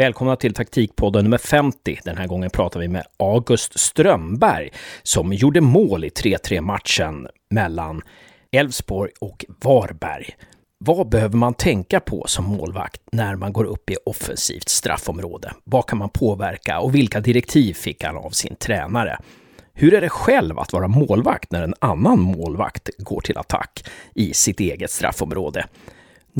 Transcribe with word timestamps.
Välkomna 0.00 0.36
till 0.36 0.54
taktikpodden 0.54 1.24
nummer 1.24 1.38
50. 1.38 1.98
Den 2.04 2.16
här 2.16 2.26
gången 2.26 2.50
pratar 2.50 2.80
vi 2.80 2.88
med 2.88 3.04
August 3.16 3.78
Strömberg 3.78 4.70
som 5.02 5.32
gjorde 5.32 5.60
mål 5.60 6.04
i 6.04 6.08
3-3 6.08 6.60
matchen 6.60 7.28
mellan 7.50 8.02
Elfsborg 8.52 9.10
och 9.20 9.44
Varberg. 9.64 10.30
Vad 10.78 11.08
behöver 11.08 11.36
man 11.36 11.54
tänka 11.54 12.00
på 12.00 12.24
som 12.26 12.44
målvakt 12.44 13.00
när 13.12 13.36
man 13.36 13.52
går 13.52 13.64
upp 13.64 13.90
i 13.90 13.96
offensivt 14.06 14.68
straffområde? 14.68 15.52
Vad 15.64 15.86
kan 15.86 15.98
man 15.98 16.08
påverka 16.08 16.80
och 16.80 16.94
vilka 16.94 17.20
direktiv 17.20 17.74
fick 17.74 18.04
han 18.04 18.16
av 18.16 18.30
sin 18.30 18.56
tränare? 18.56 19.18
Hur 19.72 19.94
är 19.94 20.00
det 20.00 20.08
själv 20.08 20.58
att 20.58 20.72
vara 20.72 20.88
målvakt 20.88 21.52
när 21.52 21.62
en 21.62 21.74
annan 21.78 22.20
målvakt 22.20 22.90
går 22.98 23.20
till 23.20 23.38
attack 23.38 23.84
i 24.14 24.34
sitt 24.34 24.60
eget 24.60 24.90
straffområde? 24.90 25.66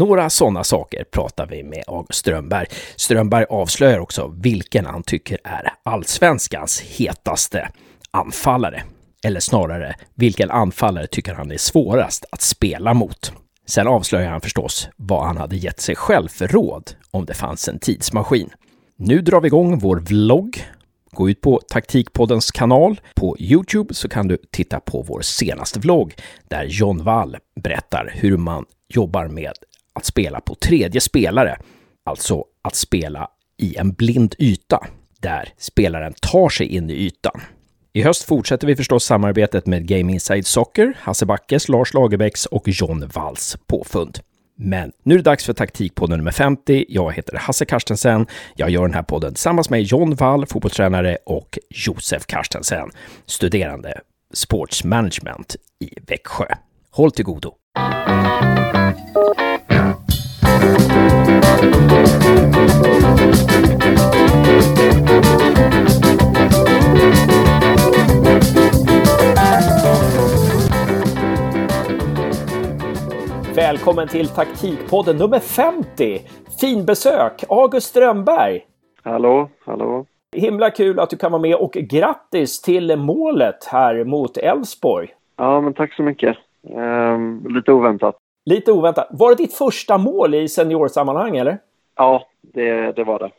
Några 0.00 0.30
sådana 0.30 0.64
saker 0.64 1.04
pratar 1.04 1.46
vi 1.46 1.62
med 1.62 1.84
August 1.86 2.18
Strömberg. 2.18 2.66
Strömberg 2.96 3.44
avslöjar 3.50 3.98
också 3.98 4.34
vilken 4.36 4.86
han 4.86 5.02
tycker 5.02 5.38
är 5.45 5.72
allsvenskans 5.82 6.80
hetaste 6.80 7.68
anfallare. 8.10 8.82
Eller 9.24 9.41
snarare, 9.41 9.94
vilken 10.14 10.50
anfallare 10.50 11.06
tycker 11.06 11.34
han 11.34 11.52
är 11.52 11.56
svårast 11.56 12.24
att 12.32 12.41
spela 12.41 12.94
mot? 12.94 13.32
Sen 13.66 13.86
avslöjar 13.86 14.30
han 14.30 14.41
förstås 14.41 14.88
vad 14.96 15.27
han 15.27 15.36
hade 15.36 15.56
gett 15.56 15.80
sig 15.80 15.96
själv 15.96 16.28
för 16.28 16.48
råd 16.48 16.91
om 17.10 17.24
det 17.24 17.34
fanns 17.34 17.69
en 17.69 17.78
tidsmaskin. 17.78 18.50
Nu 18.96 19.22
drar 19.22 19.41
vi 19.41 19.46
igång 19.46 19.78
vår 19.78 19.96
vlogg. 19.96 20.64
Gå 21.12 21.30
ut 21.30 21.41
på 21.41 21.60
Taktikpoddens 21.69 22.50
kanal. 22.50 23.00
På 23.14 23.36
Youtube 23.38 23.94
så 23.94 24.08
kan 24.08 24.28
du 24.28 24.38
titta 24.52 24.80
på 24.80 25.02
vår 25.02 25.20
senaste 25.20 25.80
vlogg 25.80 26.14
där 26.48 26.64
John 26.64 27.05
Wall 27.05 27.36
berättar 27.62 28.12
hur 28.14 28.36
man 28.36 28.64
jobbar 28.88 29.28
med 29.28 29.52
att 30.00 30.06
spela 30.06 30.40
på 30.40 30.54
tredje 30.54 31.00
spelare, 31.00 31.59
alltså 32.04 32.45
att 32.62 32.74
spela 32.74 33.28
i 33.58 33.77
en 33.77 33.92
blind 33.92 34.34
yta 34.38 34.86
där 35.20 35.48
spelaren 35.58 36.14
tar 36.20 36.48
sig 36.48 36.66
in 36.66 36.91
i 36.91 36.95
ytan. 36.95 37.41
I 37.92 38.02
höst 38.02 38.22
fortsätter 38.22 38.66
vi 38.66 38.77
förstås 38.77 39.05
samarbetet 39.05 39.66
med 39.66 39.86
Game 39.86 40.12
Inside 40.12 40.47
Soccer, 40.47 40.97
Hasse 40.98 41.27
Backes, 41.27 41.69
Lars 41.69 41.94
Lagerbäcks 41.94 42.47
och 42.47 42.69
John 42.69 43.10
Walls 43.14 43.56
påfund. 43.66 44.19
Men 44.56 44.92
nu 45.02 45.14
är 45.14 45.19
det 45.19 45.25
dags 45.25 45.44
för 45.44 45.52
taktikpodden 45.52 46.19
nummer 46.19 46.30
50. 46.30 46.84
Jag 46.88 47.12
heter 47.12 47.36
Hasse 47.36 47.64
Karstensen. 47.64 48.27
Jag 48.56 48.70
gör 48.70 48.82
den 48.82 48.94
här 48.94 49.03
podden 49.03 49.34
tillsammans 49.34 49.70
med 49.70 49.82
John 49.82 50.14
Wall, 50.14 50.47
fotbollstränare, 50.47 51.16
och 51.27 51.58
Josef 51.70 52.27
Karstensen, 52.27 52.91
studerande 53.27 54.00
sportsmanagement 54.34 55.56
i 55.80 55.91
Växjö. 56.06 56.47
Håll 56.91 57.10
till 57.10 57.25
godo! 57.25 57.55
Välkommen 73.55 74.09
till 74.09 74.28
taktikpodden 74.28 75.17
nummer 75.17 75.39
50. 75.39 76.20
Finbesök, 76.61 77.44
August 77.48 77.87
Strömberg. 77.87 78.61
Hallå, 79.03 79.48
hallå. 79.65 80.06
Himla 80.37 80.70
kul 80.70 81.00
att 81.00 81.11
du 81.11 81.17
kan 81.17 81.33
vara 81.33 81.42
med 81.42 81.55
och 81.55 81.72
grattis 81.72 82.62
till 82.62 82.97
målet 82.97 83.65
här 83.65 84.05
mot 84.05 84.37
Elfsborg. 84.37 85.09
Ja, 85.37 85.61
men 85.61 85.75
tack 85.75 85.94
så 85.94 86.03
mycket. 86.03 86.37
Ehm, 86.77 87.47
lite 87.48 87.72
oväntat. 87.72 88.17
Lite 88.51 88.73
oväntat. 88.73 89.06
Var 89.11 89.29
det 89.31 89.43
ditt 89.43 89.55
första 89.55 89.98
mål 89.98 90.34
i 90.34 90.48
seniorsammanhang 90.48 91.37
eller? 91.37 91.59
Ja, 91.97 92.27
det, 92.41 92.93
det 92.93 93.05
var 93.05 93.19
det. 93.19 93.31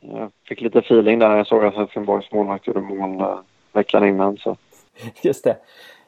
Jag 0.00 0.30
fick 0.48 0.60
lite 0.60 0.78
feeling 0.78 1.18
där. 1.18 1.36
Jag 1.36 1.46
såg 1.46 1.64
att 1.64 1.74
Helsingborgs 1.74 2.32
målvakt 2.32 2.66
gjorde 2.66 2.80
mål 2.80 3.20
eh, 3.20 3.38
veckan 3.72 4.08
innan. 4.08 4.36
Så. 4.36 4.56
Just 5.22 5.44
det. 5.44 5.56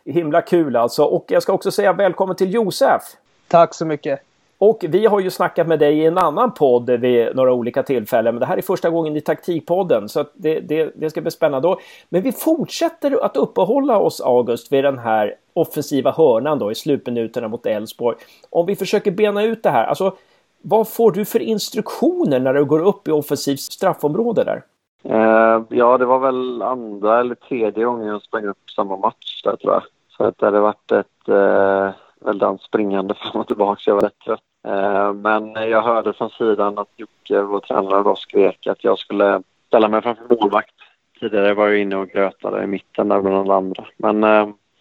Himla 0.04 0.42
kul 0.42 0.76
alltså. 0.76 1.04
Och 1.04 1.24
jag 1.28 1.42
ska 1.42 1.52
också 1.52 1.70
säga 1.70 1.92
välkommen 1.92 2.36
till 2.36 2.54
Josef. 2.54 3.02
Tack 3.48 3.74
så 3.74 3.86
mycket. 3.86 4.20
Och 4.58 4.84
vi 4.88 5.06
har 5.06 5.20
ju 5.20 5.30
snackat 5.30 5.66
med 5.66 5.78
dig 5.78 5.98
i 5.98 6.06
en 6.06 6.18
annan 6.18 6.54
podd 6.54 6.90
vid 6.90 7.36
några 7.36 7.52
olika 7.52 7.82
tillfällen. 7.82 8.34
Men 8.34 8.40
det 8.40 8.46
här 8.46 8.56
är 8.56 8.62
första 8.62 8.90
gången 8.90 9.16
i 9.16 9.20
Taktikpodden. 9.20 10.08
Så 10.08 10.24
det, 10.34 10.60
det, 10.60 10.92
det 10.94 11.10
ska 11.10 11.20
bli 11.20 11.30
spännande. 11.30 11.76
Men 12.08 12.22
vi 12.22 12.32
fortsätter 12.32 13.24
att 13.24 13.36
uppehålla 13.36 13.98
oss, 13.98 14.20
August, 14.20 14.72
vid 14.72 14.84
den 14.84 14.98
här 14.98 15.34
offensiva 15.60 16.10
hörnan 16.10 16.58
då 16.58 16.70
i 16.70 16.74
slutminuterna 16.74 17.48
mot 17.48 17.66
Elfsborg. 17.66 18.16
Om 18.50 18.66
vi 18.66 18.76
försöker 18.76 19.10
bena 19.10 19.42
ut 19.42 19.62
det 19.62 19.70
här. 19.70 19.84
Alltså, 19.84 20.16
vad 20.62 20.88
får 20.88 21.12
du 21.12 21.24
för 21.24 21.40
instruktioner 21.40 22.40
när 22.40 22.54
du 22.54 22.64
går 22.64 22.80
upp 22.80 23.08
i 23.08 23.10
offensivt 23.10 23.60
straffområde 23.60 24.44
där? 24.44 24.62
Uh, 25.04 25.64
ja, 25.68 25.98
det 25.98 26.04
var 26.04 26.18
väl 26.18 26.62
andra 26.62 27.20
eller 27.20 27.34
tredje 27.34 27.84
gången 27.84 28.06
jag 28.06 28.22
sprang 28.22 28.44
upp 28.44 28.70
samma 28.76 28.96
match 28.96 29.42
där 29.44 29.56
tror 29.56 29.72
jag. 29.72 29.82
Så 30.08 30.24
att 30.24 30.38
det 30.38 30.46
hade 30.46 30.60
varit 30.60 30.92
ett 30.92 31.28
uh, 31.28 31.90
väldigt 32.20 32.60
springande 32.60 33.14
fram 33.32 33.40
och 33.40 33.46
tillbaka. 33.46 33.82
Jag 33.86 33.94
var 33.94 34.02
rätt 34.02 34.18
trött. 34.24 34.40
Uh, 34.68 35.12
men 35.12 35.70
jag 35.70 35.82
hörde 35.82 36.12
från 36.12 36.30
sidan 36.30 36.78
att 36.78 36.88
Jocke, 36.96 37.42
vår 37.42 37.60
tränare, 37.60 38.02
då 38.02 38.16
skrek 38.16 38.66
att 38.66 38.84
jag 38.84 38.98
skulle 38.98 39.42
ställa 39.66 39.88
mig 39.88 40.02
framför 40.02 40.36
målvakt. 40.40 40.74
Tidigare 41.20 41.54
var 41.54 41.68
jag 41.68 41.78
inne 41.78 41.96
och 41.96 42.08
grötade 42.08 42.64
i 42.64 42.66
mitten 42.66 43.08
där 43.08 43.20
bland 43.20 43.50
andra. 43.50 43.86
Men 43.96 44.24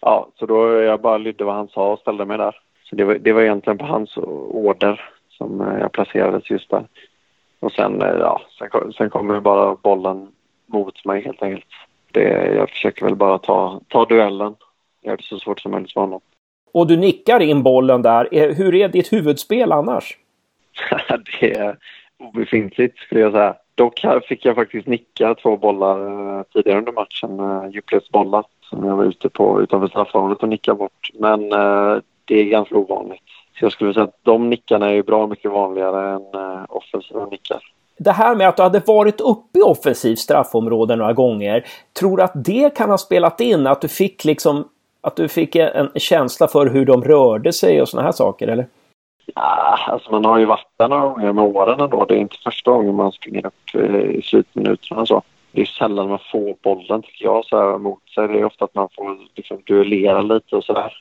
ja, 0.00 0.28
så 0.38 0.46
då 0.46 0.82
jag 0.82 1.00
bara 1.00 1.18
lydde 1.18 1.44
vad 1.44 1.54
han 1.54 1.68
sa 1.68 1.92
och 1.92 1.98
ställde 1.98 2.24
mig 2.24 2.38
där. 2.38 2.56
Så 2.84 2.96
det 2.96 3.04
var, 3.04 3.14
det 3.14 3.32
var 3.32 3.42
egentligen 3.42 3.78
på 3.78 3.84
hans 3.84 4.16
order 4.16 5.10
som 5.28 5.60
eh, 5.60 5.78
jag 5.78 5.92
placerades 5.92 6.50
just 6.50 6.70
där. 6.70 6.84
Och 7.60 7.72
sen, 7.72 8.02
eh, 8.02 8.08
ja, 8.08 8.40
sen, 8.58 8.92
sen 8.92 9.10
kommer 9.10 9.40
bara 9.40 9.74
bollen 9.74 10.28
mot 10.66 11.04
mig 11.04 11.22
helt 11.24 11.42
enkelt. 11.42 11.64
Det, 12.12 12.54
jag 12.54 12.70
försöker 12.70 13.04
väl 13.04 13.16
bara 13.16 13.38
ta, 13.38 13.80
ta 13.88 14.04
duellen. 14.04 14.54
Gör 15.02 15.16
det 15.16 15.22
så 15.22 15.38
svårt 15.38 15.60
som 15.60 15.72
möjligt 15.72 15.92
för 15.92 16.00
honom. 16.00 16.20
Och 16.72 16.86
du 16.86 16.96
nickar 16.96 17.40
in 17.40 17.62
bollen 17.62 18.02
där. 18.02 18.28
Eh, 18.32 18.56
hur 18.56 18.74
är 18.74 18.88
ditt 18.88 19.12
huvudspel 19.12 19.72
annars? 19.72 20.18
det 21.40 21.56
är 21.56 21.76
obefintligt 22.18 22.98
skulle 22.98 23.20
jag 23.20 23.32
säga. 23.32 23.56
Dock 23.74 24.00
här 24.02 24.20
fick 24.20 24.44
jag 24.44 24.54
faktiskt 24.54 24.86
nicka 24.86 25.34
två 25.34 25.56
bollar 25.56 26.44
tidigare 26.44 26.78
under 26.78 26.92
matchen, 26.92 27.70
djupledsbollar 27.72 28.44
som 28.68 28.84
jag 28.84 28.96
var 28.96 29.04
ute 29.04 29.28
på 29.28 29.62
utanför 29.62 29.88
straffområdet 29.88 30.42
och 30.42 30.48
nickade 30.48 30.78
bort. 30.78 31.10
Men 31.14 31.50
det 32.24 32.40
är 32.40 32.44
ganska 32.44 32.76
ovanligt. 32.76 33.22
Så 33.58 33.64
jag 33.64 33.72
skulle 33.72 33.94
säga 33.94 34.04
att 34.04 34.18
de 34.22 34.50
nickarna 34.50 34.88
är 34.88 34.94
ju 34.94 35.02
bra 35.02 35.26
mycket 35.26 35.50
vanligare 35.50 36.10
än 36.10 36.40
uh, 36.40 36.64
offensiva 36.68 37.26
nickar. 37.26 37.60
Det 37.98 38.12
här 38.12 38.34
med 38.34 38.48
att 38.48 38.56
du 38.56 38.62
hade 38.62 38.82
varit 38.86 39.20
uppe 39.20 39.58
i 39.58 39.62
offensivt 39.62 40.18
straffområde 40.18 40.96
några 40.96 41.12
gånger. 41.12 41.66
Tror 42.00 42.16
du 42.16 42.22
att 42.22 42.32
det 42.34 42.76
kan 42.76 42.90
ha 42.90 42.98
spelat 42.98 43.40
in? 43.40 43.66
Att 43.66 43.80
du 43.80 43.88
fick 43.88 44.24
liksom 44.24 44.68
att 45.00 45.16
du 45.16 45.28
fick 45.28 45.56
en 45.56 45.90
känsla 45.94 46.48
för 46.48 46.66
hur 46.66 46.86
de 46.86 47.04
rörde 47.04 47.52
sig 47.52 47.82
och 47.82 47.88
såna 47.88 48.02
här 48.02 48.12
saker 48.12 48.48
eller? 48.48 48.66
Ja, 49.34 49.78
alltså 49.86 50.10
man 50.10 50.24
har 50.24 50.38
ju 50.38 50.44
varit 50.44 50.66
där 50.76 50.88
några 50.88 51.08
gånger 51.08 51.32
med 51.32 51.44
åren 51.44 51.80
ändå. 51.80 52.04
Det 52.04 52.14
är 52.14 52.18
inte 52.18 52.36
första 52.44 52.70
gången 52.70 52.94
man 52.94 53.12
springer 53.12 53.46
upp 53.46 53.74
eh, 53.74 54.00
i 54.00 54.22
slutminuterna 54.24 55.06
så. 55.06 55.22
Det 55.52 55.60
är 55.60 55.64
sällan 55.66 56.08
man 56.08 56.18
får 56.32 56.56
bollen 56.62 57.02
tycker 57.02 57.24
jag 57.24 57.44
så 57.44 57.56
här 57.56 57.78
mot 57.78 58.08
sig. 58.14 58.28
Det 58.28 58.40
är 58.40 58.44
ofta 58.44 58.64
att 58.64 58.74
man 58.74 58.88
får 58.96 59.18
liksom 59.34 59.62
duellera 59.66 60.22
lite 60.22 60.56
och 60.56 60.64
sådär 60.64 60.92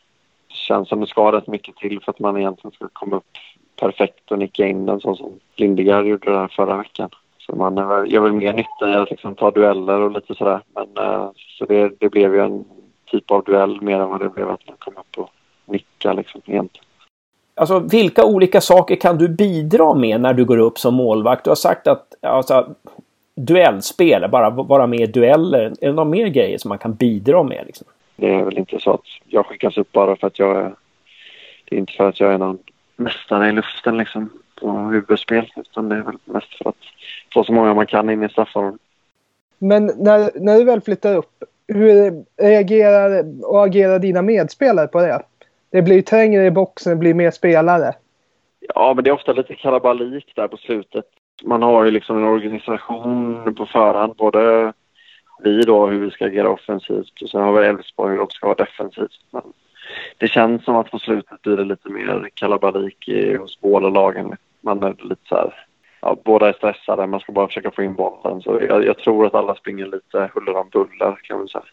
känns 0.47 0.89
som 0.89 0.99
det 0.99 1.07
ska 1.07 1.31
rätt 1.31 1.47
mycket 1.47 1.75
till 1.75 1.99
för 2.01 2.11
att 2.11 2.19
man 2.19 2.37
egentligen 2.37 2.71
ska 2.71 2.87
komma 2.93 3.15
upp 3.15 3.37
perfekt 3.79 4.31
och 4.31 4.39
nicka 4.39 4.67
in 4.67 4.85
den 4.85 4.99
så 4.99 5.15
som 5.15 5.31
Lindegard 5.55 6.05
gjorde 6.05 6.31
den 6.31 6.49
förra 6.49 6.77
veckan. 6.77 7.09
Så 7.37 7.55
man 7.55 7.77
eh, 7.77 8.13
gör 8.13 8.21
väl 8.21 8.33
mer 8.33 8.53
nytta 8.53 8.89
i 8.89 8.95
att 8.95 9.09
liksom 9.09 9.35
ta 9.35 9.51
dueller 9.51 10.01
och 10.01 10.11
lite 10.11 10.35
sådär. 10.35 10.61
Men, 10.75 11.05
uh, 11.05 11.29
så 11.35 11.65
det, 11.65 11.91
det 11.99 12.09
blev 12.09 12.33
ju 12.33 12.41
en 12.41 12.65
typ 13.05 13.31
av 13.31 13.43
duell 13.43 13.81
mer 13.81 13.99
än 13.99 14.09
vad 14.09 14.19
det 14.19 14.29
blev 14.29 14.49
att 14.49 14.67
man 14.67 14.75
kom 14.79 14.93
upp 14.97 15.17
och 15.17 15.29
nicka 15.65 16.13
liksom 16.13 16.41
egentligen. 16.45 16.85
Alltså 17.55 17.79
vilka 17.79 18.25
olika 18.25 18.61
saker 18.61 18.95
kan 18.95 19.17
du 19.17 19.29
bidra 19.29 19.93
med 19.93 20.21
när 20.21 20.33
du 20.33 20.45
går 20.45 20.57
upp 20.57 20.79
som 20.79 20.93
målvakt? 20.93 21.43
Du 21.43 21.49
har 21.49 21.55
sagt 21.55 21.87
att 21.87 22.13
alltså, 22.21 22.75
duellspel, 23.37 24.29
bara 24.29 24.49
vara 24.49 24.87
med 24.87 24.99
i 24.99 25.05
dueller. 25.05 25.61
Är 25.61 25.87
det 25.87 25.93
några 25.93 26.09
mer 26.09 26.27
grejer 26.27 26.57
som 26.57 26.69
man 26.69 26.77
kan 26.77 26.93
bidra 26.93 27.43
med? 27.43 27.63
Liksom? 27.65 27.87
Det 28.15 28.33
är 28.33 28.43
väl 28.43 28.57
inte 28.57 28.79
så 28.79 28.91
att 28.91 29.05
jag 29.25 29.45
skickas 29.45 29.77
upp 29.77 29.91
bara 29.91 30.15
för 30.15 30.27
att 30.27 30.39
jag 30.39 30.57
är... 30.57 30.73
Det 31.65 31.75
är 31.75 31.79
inte 31.79 31.93
för 31.93 32.09
att 32.09 32.19
jag 32.19 32.33
är 32.33 32.37
någon 32.37 32.57
mästare 32.95 33.49
i 33.49 33.51
luften 33.51 33.97
liksom 33.97 34.29
på 34.61 34.71
huvudspel 34.71 35.51
utan 35.55 35.89
det 35.89 35.95
är 35.95 36.01
väl 36.01 36.17
mest 36.25 36.57
för 36.57 36.69
att 36.69 36.75
få 37.33 37.43
så 37.43 37.53
många 37.53 37.73
man 37.73 37.85
kan 37.85 38.09
in 38.09 38.23
i 38.23 38.29
straffområdet. 38.29 38.81
Men 39.57 39.85
när, 39.85 40.31
när 40.39 40.57
du 40.57 40.63
väl 40.63 40.81
flyttar 40.81 41.15
upp, 41.15 41.43
hur 41.67 42.25
reagerar 42.37 43.25
och 43.43 43.65
agerar 43.65 43.99
dina 43.99 44.21
medspelare 44.21 44.87
på 44.87 44.99
det? 44.99 45.21
Det 45.69 45.81
blir 45.81 46.01
trängre 46.01 46.45
i 46.45 46.51
boxen, 46.51 46.89
det 46.89 46.95
blir 46.95 47.13
mer 47.13 47.31
spelare. 47.31 47.93
Ja, 48.75 48.93
men 48.93 49.03
det 49.03 49.09
är 49.09 49.13
ofta 49.13 49.33
lite 49.33 49.55
kalabalik 49.55 50.33
där 50.35 50.47
på 50.47 50.57
slutet. 50.57 51.05
Man 51.43 51.61
har 51.61 51.85
ju 51.85 51.91
liksom 51.91 52.17
en 52.17 52.23
organisation 52.23 53.55
på 53.55 53.65
förhand, 53.65 54.15
både 54.15 54.73
vi 55.43 55.61
då 55.61 55.87
hur 55.87 55.99
vi 55.99 56.11
ska 56.11 56.25
agera 56.25 56.49
offensivt 56.49 57.21
och 57.21 57.29
sen 57.29 57.41
har 57.41 57.53
vi 57.53 57.67
Elfsborg 57.67 58.11
hur 58.11 58.17
de 58.17 58.29
ska 58.29 58.47
vara 58.47 58.65
defensivt. 58.65 59.19
Men 59.31 59.43
det 60.17 60.27
känns 60.27 60.63
som 60.63 60.75
att 60.75 60.91
på 60.91 60.99
slutet 60.99 61.41
blir 61.41 61.57
det 61.57 61.63
lite 61.63 61.89
mer 61.89 62.29
kalabalik 62.33 63.09
hos 63.39 63.61
båda 63.61 63.89
lagen. 63.89 64.35
Man 64.61 64.83
är 64.83 64.95
lite 64.99 65.27
så 65.29 65.35
här, 65.35 65.53
ja, 66.01 66.17
båda 66.23 66.49
är 66.49 66.53
stressade, 66.53 67.07
man 67.07 67.19
ska 67.19 67.31
bara 67.31 67.47
försöka 67.47 67.71
få 67.71 67.83
in 67.83 67.93
bollen. 67.93 68.41
Så 68.41 68.59
jag, 68.69 68.85
jag 68.85 68.97
tror 68.97 69.25
att 69.25 69.35
alla 69.35 69.55
springer 69.55 69.85
lite 69.85 70.29
huller 70.33 70.55
om 70.55 70.69
buller 70.69 71.19
kan 71.23 71.37
man 71.37 71.47
säga. 71.47 71.63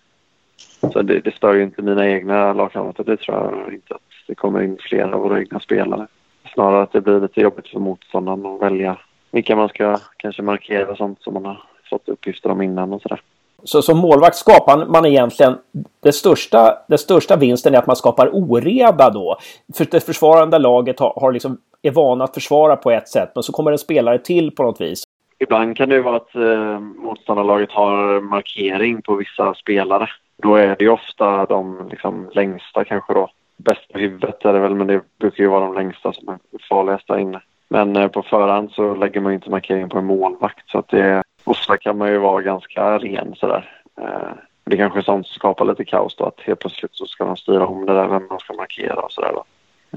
Så 0.92 1.02
det, 1.02 1.20
det 1.20 1.34
stör 1.34 1.54
ju 1.54 1.62
inte 1.62 1.82
mina 1.82 2.08
egna 2.08 2.52
lagkamrater. 2.52 3.04
Det 3.04 3.16
tror 3.16 3.36
jag 3.36 3.74
inte 3.74 3.94
att 3.94 4.00
det 4.26 4.34
kommer 4.34 4.62
in 4.62 4.78
fler 4.80 5.12
av 5.12 5.20
våra 5.20 5.38
egna 5.38 5.60
spelare. 5.60 6.06
Snarare 6.54 6.82
att 6.82 6.92
det 6.92 7.00
blir 7.00 7.20
lite 7.20 7.40
jobbigt 7.40 7.68
för 7.68 7.80
motståndaren 7.80 8.46
att 8.46 8.62
välja 8.62 8.96
vilka 9.34 9.56
man 9.56 9.68
ska 9.68 9.98
kanske 10.16 10.42
markera 10.42 10.90
och 10.90 10.96
sånt 10.96 11.22
som 11.22 11.34
man 11.34 11.44
har 11.44 11.60
fått 11.90 12.08
uppgifter 12.08 12.50
om 12.50 12.62
innan 12.62 12.92
och 12.92 13.02
sådär. 13.02 13.20
Så 13.64 13.82
som 13.82 13.98
målvakt 13.98 14.36
skapar 14.36 14.86
man 14.86 15.06
egentligen 15.06 15.58
det 16.02 16.12
största, 16.12 16.78
det 16.88 16.98
största 16.98 17.36
vinsten 17.36 17.74
är 17.74 17.78
att 17.78 17.86
man 17.86 17.96
skapar 17.96 18.30
oreda 18.32 19.10
då. 19.10 19.36
För 19.74 19.86
det 19.90 20.06
försvarande 20.06 20.58
laget 20.58 21.00
har, 21.00 21.12
har 21.16 21.32
liksom, 21.32 21.58
är 21.82 21.90
vana 21.90 22.24
att 22.24 22.34
försvara 22.34 22.76
på 22.76 22.90
ett 22.90 23.08
sätt 23.08 23.30
men 23.34 23.42
så 23.42 23.52
kommer 23.52 23.72
en 23.72 23.78
spelare 23.78 24.18
till 24.18 24.50
på 24.50 24.62
något 24.62 24.80
vis. 24.80 25.04
Ibland 25.38 25.76
kan 25.76 25.88
det 25.88 26.02
vara 26.02 26.16
att 26.16 26.34
eh, 26.34 26.78
motståndarlaget 26.78 27.70
har 27.70 28.20
markering 28.20 29.02
på 29.02 29.14
vissa 29.14 29.54
spelare. 29.54 30.08
Då 30.42 30.56
är 30.56 30.76
det 30.78 30.84
ju 30.84 30.90
ofta 30.90 31.46
de 31.46 31.88
liksom, 31.90 32.30
längsta 32.32 32.84
kanske 32.84 33.14
då. 33.14 33.30
Bästa 33.56 33.98
huvudet 33.98 34.44
är 34.44 34.52
det 34.52 34.60
väl 34.60 34.74
men 34.74 34.86
det 34.86 35.00
brukar 35.18 35.44
ju 35.44 35.50
vara 35.50 35.64
de 35.64 35.74
längsta 35.74 36.12
som 36.12 36.28
är 36.28 36.38
farligast 36.68 37.08
där 37.08 37.18
inne. 37.18 37.40
Men 37.68 37.96
eh, 37.96 38.08
på 38.08 38.22
förhand 38.22 38.70
så 38.70 38.94
lägger 38.94 39.20
man 39.20 39.32
inte 39.32 39.50
markering 39.50 39.88
på 39.88 39.98
en 39.98 40.06
målvakt 40.06 40.70
så 40.70 40.78
att 40.78 40.88
det 40.88 41.22
ofta 41.44 41.76
kan 41.76 41.98
man 41.98 42.08
ju 42.08 42.18
vara 42.18 42.42
ganska 42.42 42.98
ren 42.98 43.34
sådär. 43.36 43.82
Eh, 44.00 44.32
det 44.64 44.76
kanske 44.76 44.98
är 44.98 45.02
sånt 45.02 45.26
som 45.26 45.34
skapar 45.34 45.64
lite 45.64 45.84
kaos 45.84 46.16
då 46.16 46.24
att 46.24 46.40
helt 46.40 46.60
plötsligt 46.60 46.94
så 46.94 47.06
ska 47.06 47.24
man 47.24 47.36
styra 47.36 47.66
om 47.66 47.86
det 47.86 47.94
där 47.94 48.08
vem 48.08 48.26
man 48.30 48.38
ska 48.38 48.54
markera 48.54 49.00
och 49.00 49.12
sådär 49.12 49.32
då. 49.32 49.44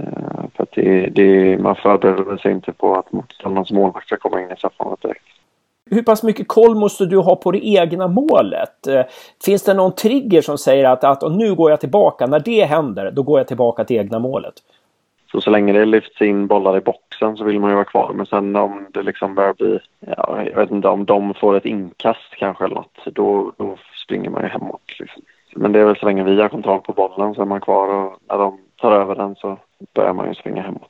Eh, 0.01 0.45
för 0.55 0.63
att 0.63 0.71
det, 0.71 1.07
det, 1.07 1.57
man 1.61 1.75
förbereder 1.75 2.37
sig 2.37 2.51
inte 2.51 2.73
på 2.73 2.95
att 2.95 3.11
motståndarens 3.11 3.71
målvakt 3.71 4.07
ska 4.07 4.17
komma 4.17 4.41
in 4.41 4.51
i 4.51 4.55
straffområdet 4.55 5.01
direkt. 5.01 5.25
Hur 5.89 6.03
pass 6.03 6.23
mycket 6.23 6.47
koll 6.47 6.75
måste 6.75 7.05
du 7.05 7.17
ha 7.17 7.35
på 7.35 7.51
det 7.51 7.67
egna 7.67 8.07
målet? 8.07 8.87
Eh, 8.87 9.01
finns 9.45 9.63
det 9.63 9.73
någon 9.73 9.95
trigger 9.95 10.41
som 10.41 10.57
säger 10.57 10.85
att, 10.85 11.03
att 11.03 11.31
nu 11.31 11.55
går 11.55 11.69
jag 11.69 11.79
tillbaka, 11.79 12.27
när 12.27 12.39
det 12.39 12.65
händer, 12.65 13.11
då 13.11 13.23
går 13.23 13.39
jag 13.39 13.47
tillbaka 13.47 13.83
till 13.83 13.97
egna 13.97 14.19
målet? 14.19 14.53
Så 15.31 15.41
så 15.41 15.49
länge 15.49 15.73
det 15.73 15.85
lyfts 15.85 16.21
in 16.21 16.47
bollar 16.47 16.77
i 16.77 16.81
boxen 16.81 17.37
så 17.37 17.43
vill 17.43 17.59
man 17.59 17.69
ju 17.69 17.75
vara 17.75 17.85
kvar. 17.85 18.11
Men 18.13 18.25
sen 18.25 18.55
om 18.55 18.87
det 18.93 19.03
liksom 19.03 19.35
börjar 19.35 19.53
bli, 19.53 19.79
ja, 19.99 20.43
jag 20.43 20.55
vet 20.55 20.71
inte 20.71 20.87
om 20.87 21.05
de 21.05 21.33
får 21.33 21.57
ett 21.57 21.65
inkast 21.65 22.35
kanske 22.37 22.65
eller 22.65 22.75
något, 22.75 22.97
då, 23.05 23.51
då 23.57 23.77
springer 24.05 24.29
man 24.29 24.41
ju 24.43 24.47
hemåt. 24.47 24.99
Liksom. 24.99 25.21
Men 25.55 25.71
det 25.71 25.79
är 25.79 25.85
väl 25.85 25.97
så 25.97 26.05
länge 26.05 26.23
vi 26.23 26.41
har 26.41 26.49
kontroll 26.49 26.81
på 26.81 26.93
bollen 26.93 27.35
så 27.35 27.41
är 27.41 27.45
man 27.45 27.61
kvar 27.61 27.87
och 27.87 28.17
när 28.29 28.37
de 28.37 28.59
tar 28.81 28.91
över 28.91 29.15
den 29.15 29.35
så 29.35 29.57
börjar 29.95 30.13
man 30.13 30.27
ju 30.27 30.35
springa 30.35 30.61
hemåt. 30.61 30.89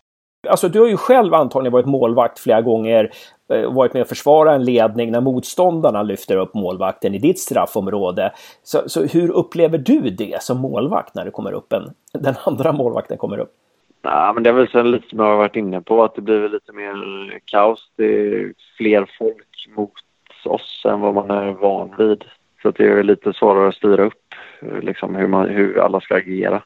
Alltså 0.49 0.69
du 0.69 0.79
har 0.79 0.87
ju 0.87 0.97
själv 0.97 1.33
antagligen 1.33 1.73
varit 1.73 1.85
målvakt 1.85 2.39
flera 2.39 2.61
gånger 2.61 3.11
eh, 3.53 3.61
och 3.61 3.73
varit 3.73 3.93
med 3.93 4.01
och 4.01 4.07
försvara 4.07 4.53
en 4.53 4.63
ledning 4.63 5.11
när 5.11 5.21
motståndarna 5.21 6.03
lyfter 6.03 6.37
upp 6.37 6.53
målvakten 6.53 7.15
i 7.15 7.17
ditt 7.17 7.39
straffområde. 7.39 8.31
Så, 8.63 8.89
så 8.89 9.05
hur 9.05 9.31
upplever 9.31 9.77
du 9.77 9.99
det 9.99 10.43
som 10.43 10.57
målvakt 10.57 11.15
när 11.15 11.25
det 11.25 11.31
kommer 11.31 11.51
upp 11.51 11.73
en, 11.73 11.93
den 12.13 12.35
andra 12.45 12.71
målvakten 12.71 13.17
kommer 13.17 13.37
upp? 13.37 13.53
Nej, 14.07 14.33
men 14.33 14.43
det 14.43 14.49
är 14.49 14.53
väl 14.53 14.67
så 14.67 14.83
lite 14.83 15.09
som 15.09 15.19
jag 15.19 15.25
har 15.25 15.35
varit 15.37 15.55
inne 15.55 15.81
på 15.81 16.03
att 16.03 16.15
det 16.15 16.21
blir 16.21 16.49
lite 16.49 16.73
mer 16.73 17.39
kaos. 17.45 17.91
Det 17.95 18.05
är 18.05 18.53
fler 18.77 19.09
folk 19.17 19.67
mot 19.75 19.93
oss 20.43 20.83
än 20.85 20.99
vad 20.99 21.13
man 21.13 21.31
är 21.31 21.51
van 21.51 21.93
vid. 21.97 22.23
Så 22.61 22.71
det 22.71 22.85
är 22.85 23.03
lite 23.03 23.33
svårare 23.33 23.67
att 23.67 23.75
styra 23.75 24.03
upp 24.03 24.33
eh, 24.61 24.79
liksom, 24.79 25.15
hur, 25.15 25.27
man, 25.27 25.49
hur 25.49 25.79
alla 25.79 26.01
ska 26.01 26.15
agera. 26.15 26.61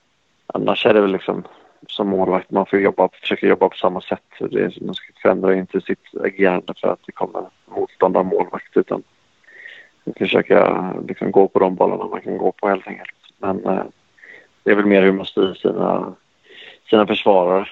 Annars 0.48 0.86
är 0.86 0.94
det 0.94 1.02
väl 1.02 1.12
liksom 1.12 1.44
som 1.88 2.08
målvakt, 2.08 2.52
man 2.52 2.66
får 2.66 2.80
jobba, 2.80 3.10
försöka 3.22 3.48
jobba 3.48 3.70
på 3.70 3.78
samma 3.78 4.02
sätt. 4.02 4.24
Det, 4.40 4.82
man 4.82 4.96
ska 4.96 5.14
förändra 5.22 5.56
inte 5.56 5.82
sitt 5.82 6.16
agerande 6.24 6.74
för 6.82 6.88
att 6.88 7.00
det 7.06 7.12
kommer 7.12 7.44
motståndare 7.66 8.24
målvakt 8.24 8.78
utan 8.78 9.04
försöka 10.18 10.92
liksom, 11.08 11.32
gå 11.32 11.48
på 11.48 11.60
de 11.60 11.76
bollarna 11.76 12.06
man 12.06 12.22
kan 12.22 12.38
gå 12.38 12.52
på 12.52 12.70
helt 12.70 12.88
enkelt. 12.88 13.16
Men 13.38 13.66
eh, 13.66 13.84
det 14.64 14.72
är 14.72 14.76
väl 14.76 14.86
mer 14.86 15.02
hur 15.02 15.12
man 15.12 15.26
styr 15.26 15.54
sina 15.54 16.16
sina 16.92 17.08
försvarare. 17.08 17.68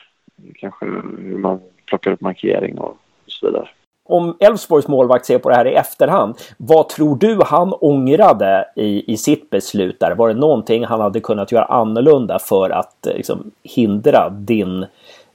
Kanske 0.55 0.85
hur 0.85 1.37
man 1.37 1.59
plockar 1.85 2.11
upp 2.11 2.21
markering 2.21 2.77
och 2.77 2.97
så 3.27 3.45
vidare. 3.45 3.69
Om 4.05 4.37
Elfsborgs 4.39 4.87
målvakt 4.87 5.25
ser 5.25 5.39
på 5.39 5.49
det 5.49 5.55
här 5.55 5.67
i 5.67 5.73
efterhand, 5.73 6.35
vad 6.57 6.89
tror 6.89 7.15
du 7.15 7.39
han 7.45 7.73
ångrade 7.81 8.65
i, 8.75 9.13
i 9.13 9.17
sitt 9.17 9.49
beslut 9.49 9.99
där? 9.99 10.15
Var 10.15 10.27
det 10.27 10.33
någonting 10.33 10.85
han 10.85 11.01
hade 11.01 11.19
kunnat 11.19 11.51
göra 11.51 11.65
annorlunda 11.65 12.39
för 12.39 12.69
att 12.69 13.07
eh, 13.07 13.13
liksom, 13.13 13.51
hindra 13.63 14.29
din, 14.29 14.85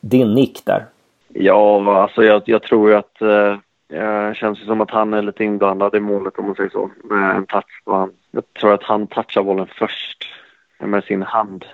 din 0.01 0.35
nick 0.35 0.65
där? 0.65 0.85
Ja, 1.29 2.03
alltså 2.03 2.23
jag, 2.23 2.43
jag 2.47 2.63
tror 2.63 2.91
ju 2.91 2.97
att 2.97 3.23
eh, 3.23 3.57
det 3.89 4.37
känns 4.37 4.67
som 4.67 4.81
att 4.81 4.91
han 4.91 5.15
är 5.15 5.23
lite 5.23 5.45
inblandad 5.45 5.95
i 5.95 6.01
målet 6.01 6.39
om 6.39 6.47
man 6.47 6.55
säger 6.55 6.71
så. 6.71 6.91
Med 7.05 7.37
en 7.37 7.47
touch. 7.47 7.83
Jag 8.31 8.45
tror 8.61 8.73
att 8.73 8.83
han 8.83 9.07
touchar 9.07 9.43
bollen 9.43 9.67
först 9.79 10.25
med 10.79 11.05
sin 11.05 11.23
hand 11.23 11.65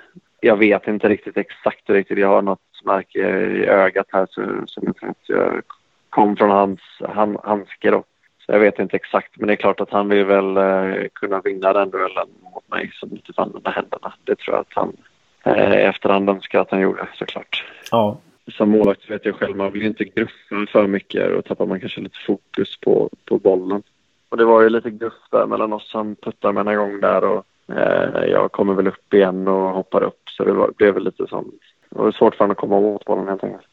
jag 0.40 0.56
vet 0.56 0.88
inte 0.88 1.08
riktigt 1.08 1.36
exakt 1.36 1.90
riktigt. 1.90 2.18
Jag 2.18 2.28
har 2.28 2.42
något 2.42 2.60
märke 2.84 3.18
i 3.18 3.66
ögat 3.66 4.06
här 4.12 4.26
som 4.66 4.84
jag 4.86 4.96
tror 4.96 5.10
att 5.10 5.64
kom 6.10 6.36
från 6.36 6.50
hans 6.50 6.80
han, 7.08 7.38
handske 7.44 7.90
då. 7.90 8.04
Så 8.46 8.52
jag 8.52 8.58
vet 8.58 8.78
inte 8.78 8.96
exakt, 8.96 9.36
men 9.36 9.46
det 9.46 9.52
är 9.52 9.56
klart 9.56 9.80
att 9.80 9.90
han 9.90 10.08
vill 10.08 10.24
väl 10.24 10.56
eh, 10.56 11.08
kunna 11.12 11.40
vinna 11.40 11.72
den 11.72 11.90
duellen 11.90 12.28
mot 12.42 12.68
mig 12.70 12.90
som 12.94 13.10
inte 13.12 13.32
får 13.32 13.42
använda 13.42 13.70
händerna. 13.70 14.12
Det 14.24 14.36
tror 14.36 14.56
jag 14.56 14.60
att 14.60 14.74
han 14.74 14.96
eh, 15.44 15.88
efterhand 15.88 16.30
önskar 16.30 16.60
att 16.60 16.70
han 16.70 16.80
gjorde 16.80 17.08
såklart. 17.14 17.64
Ja. 17.90 18.18
Som 18.52 18.70
målvakt 18.70 19.10
vet 19.10 19.24
jag 19.24 19.34
själv, 19.34 19.56
man 19.56 19.72
vill 19.72 19.82
inte 19.82 20.04
gruffa 20.04 20.66
för 20.72 20.86
mycket 20.86 21.30
och 21.30 21.44
tappar 21.44 21.66
man 21.66 21.80
kanske 21.80 22.00
lite 22.00 22.18
fokus 22.26 22.80
på, 22.80 23.10
på 23.24 23.38
bollen. 23.38 23.82
Och 24.28 24.36
det 24.36 24.44
var 24.44 24.62
ju 24.62 24.68
lite 24.68 24.90
gruff 24.90 25.22
där 25.30 25.46
mellan 25.46 25.72
oss. 25.72 25.90
Han 25.92 26.16
puttade 26.16 26.64
mig 26.64 26.74
en 26.74 26.80
gång 26.80 27.00
där 27.00 27.24
och 27.24 27.46
Eh, 27.76 28.24
jag 28.24 28.52
kommer 28.52 28.74
väl 28.74 28.86
upp 28.86 29.14
igen 29.14 29.48
och 29.48 29.70
hoppar 29.70 30.02
upp 30.02 30.19
så 30.40 30.46
det 30.46 30.52
var, 30.52 30.70
blev 30.76 30.94
väl 30.94 31.04
lite 31.04 31.26
som... 31.26 31.52
Det 31.90 31.98
var 31.98 32.12
svårt 32.12 32.34
för 32.34 32.44
honom 32.44 32.52
att 32.52 32.58
komma 32.58 32.78
åt 32.78 33.04
bollen 33.04 33.28
helt 33.28 33.44
enkelt. 33.44 33.66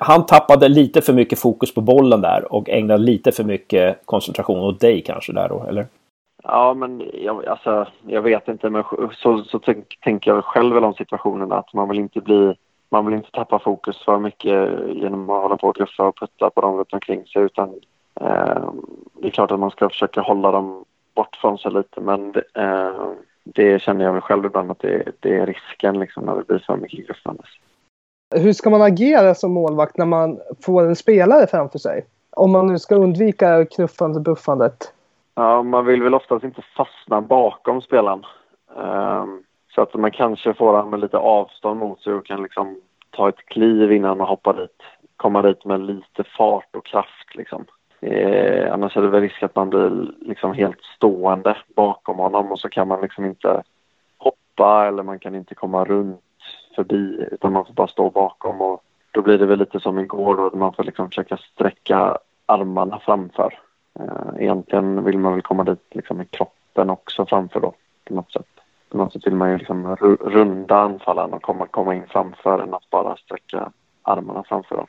Han 0.00 0.26
tappade 0.26 0.68
lite 0.68 1.00
för 1.00 1.12
mycket 1.12 1.38
fokus 1.38 1.74
på 1.74 1.80
bollen 1.80 2.20
där 2.20 2.52
och 2.52 2.68
ägnade 2.68 3.02
lite 3.02 3.32
för 3.32 3.44
mycket 3.44 4.00
koncentration 4.04 4.58
åt 4.58 4.80
dig 4.80 5.02
kanske 5.02 5.32
där 5.32 5.48
då, 5.48 5.64
eller? 5.68 5.86
Ja, 6.42 6.74
men 6.74 7.02
jag, 7.14 7.46
alltså, 7.46 7.86
jag 8.06 8.22
vet 8.22 8.48
inte, 8.48 8.70
men 8.70 8.84
så, 9.12 9.42
så 9.42 9.58
tänk, 9.58 9.98
tänker 10.00 10.30
jag 10.30 10.44
själv 10.44 10.76
i 10.76 10.80
de 10.80 10.94
situationerna 10.94 11.56
att 11.56 11.74
man 11.74 11.88
vill 11.88 11.98
inte 11.98 12.20
bli 12.20 12.54
man 12.90 13.06
vill 13.06 13.14
inte 13.14 13.30
tappa 13.30 13.58
fokus 13.58 14.04
för 14.04 14.18
mycket 14.18 14.68
genom 14.94 15.30
att 15.30 15.42
hålla 15.42 15.56
på 15.56 15.68
och 15.68 15.74
gruffa 15.74 16.02
och 16.02 16.18
putta 16.18 16.50
på 16.50 16.60
dem 16.60 16.76
runt 16.76 16.92
omkring 16.92 17.26
sig 17.26 17.42
utan 17.42 17.68
eh, 18.20 18.70
det 19.20 19.26
är 19.26 19.30
klart 19.30 19.50
att 19.50 19.60
man 19.60 19.70
ska 19.70 19.88
försöka 19.88 20.20
hålla 20.20 20.50
dem 20.50 20.84
bort 21.14 21.36
från 21.36 21.58
sig 21.58 21.72
lite 21.72 22.00
men 22.00 22.34
eh, 22.54 23.10
det 23.44 23.82
känner 23.82 24.04
jag 24.04 24.12
väl 24.12 24.20
själv 24.20 24.44
ibland 24.44 24.70
att 24.70 24.78
det, 24.78 25.12
det 25.20 25.36
är 25.36 25.46
risken 25.46 25.98
liksom 25.98 26.24
när 26.24 26.36
det 26.36 26.46
blir 26.46 26.58
för 26.58 26.76
mycket 26.76 27.06
gruffandes. 27.06 27.46
Hur 28.34 28.52
ska 28.52 28.70
man 28.70 28.82
agera 28.82 29.34
som 29.34 29.52
målvakt 29.52 29.96
när 29.96 30.06
man 30.06 30.40
får 30.64 30.82
en 30.82 30.96
spelare 30.96 31.46
framför 31.46 31.78
sig? 31.78 32.06
Om 32.30 32.52
man 32.52 32.66
nu 32.66 32.78
ska 32.78 32.94
undvika 32.94 33.66
knuffandet 33.66 34.16
och 34.16 34.22
buffandet. 34.22 34.92
Ja, 35.34 35.62
man 35.62 35.86
vill 35.86 36.02
väl 36.02 36.14
oftast 36.14 36.44
inte 36.44 36.62
fastna 36.76 37.20
bakom 37.20 37.82
spelaren. 37.82 38.24
Um, 38.76 39.42
så 39.74 39.82
att 39.82 39.94
man 39.94 40.10
kanske 40.10 40.54
får 40.54 40.66
honom 40.66 40.90
med 40.90 41.00
lite 41.00 41.16
avstånd 41.16 41.80
mot 41.80 42.00
sig 42.02 42.12
och 42.12 42.26
kan 42.26 42.42
liksom 42.42 42.76
ta 43.10 43.28
ett 43.28 43.46
kliv 43.46 43.92
innan 43.92 44.18
man 44.18 44.28
hoppar 44.28 44.54
dit. 44.54 44.82
Komma 45.16 45.42
dit 45.42 45.64
med 45.64 45.80
lite 45.80 46.24
fart 46.36 46.76
och 46.76 46.86
kraft 46.86 47.34
liksom. 47.34 47.64
Eh, 48.06 48.72
annars 48.72 48.96
är 48.96 49.02
det 49.02 49.08
väl 49.08 49.20
risk 49.20 49.42
att 49.42 49.56
man 49.56 49.70
blir 49.70 50.12
liksom 50.20 50.52
helt 50.52 50.80
stående 50.96 51.56
bakom 51.76 52.18
honom 52.18 52.52
och 52.52 52.60
så 52.60 52.68
kan 52.68 52.88
man 52.88 53.00
liksom 53.00 53.24
inte 53.24 53.62
hoppa 54.18 54.86
eller 54.86 55.02
man 55.02 55.18
kan 55.18 55.34
inte 55.34 55.54
komma 55.54 55.84
runt 55.84 56.20
förbi 56.74 57.28
utan 57.32 57.52
man 57.52 57.66
får 57.66 57.74
bara 57.74 57.88
stå 57.88 58.10
bakom 58.10 58.60
och 58.60 58.82
då 59.12 59.22
blir 59.22 59.38
det 59.38 59.46
väl 59.46 59.58
lite 59.58 59.80
som 59.80 59.98
igår 59.98 60.36
då 60.36 60.58
man 60.58 60.72
får 60.72 60.84
liksom 60.84 61.08
försöka 61.08 61.36
sträcka 61.36 62.18
armarna 62.46 62.98
framför. 62.98 63.58
Eh, 64.00 64.42
egentligen 64.42 65.04
vill 65.04 65.18
man 65.18 65.32
väl 65.32 65.42
komma 65.42 65.64
dit 65.64 65.86
liksom 65.90 66.16
med 66.16 66.30
kroppen 66.30 66.90
också 66.90 67.26
framför 67.26 67.60
då 67.60 67.74
på 68.04 68.14
något 68.14 68.32
sätt. 68.32 68.46
På 68.88 68.96
något 68.96 69.12
sätt 69.12 69.26
vill 69.26 69.34
man 69.34 69.50
ju 69.50 69.58
liksom 69.58 69.96
runda 70.20 70.76
anfallaren 70.76 71.32
och 71.32 71.42
komma, 71.42 71.66
komma 71.66 71.94
in 71.94 72.06
framför 72.08 72.58
än 72.58 72.74
att 72.74 72.90
bara 72.90 73.16
sträcka 73.16 73.72
armarna 74.02 74.44
framför 74.48 74.76
dem. 74.76 74.86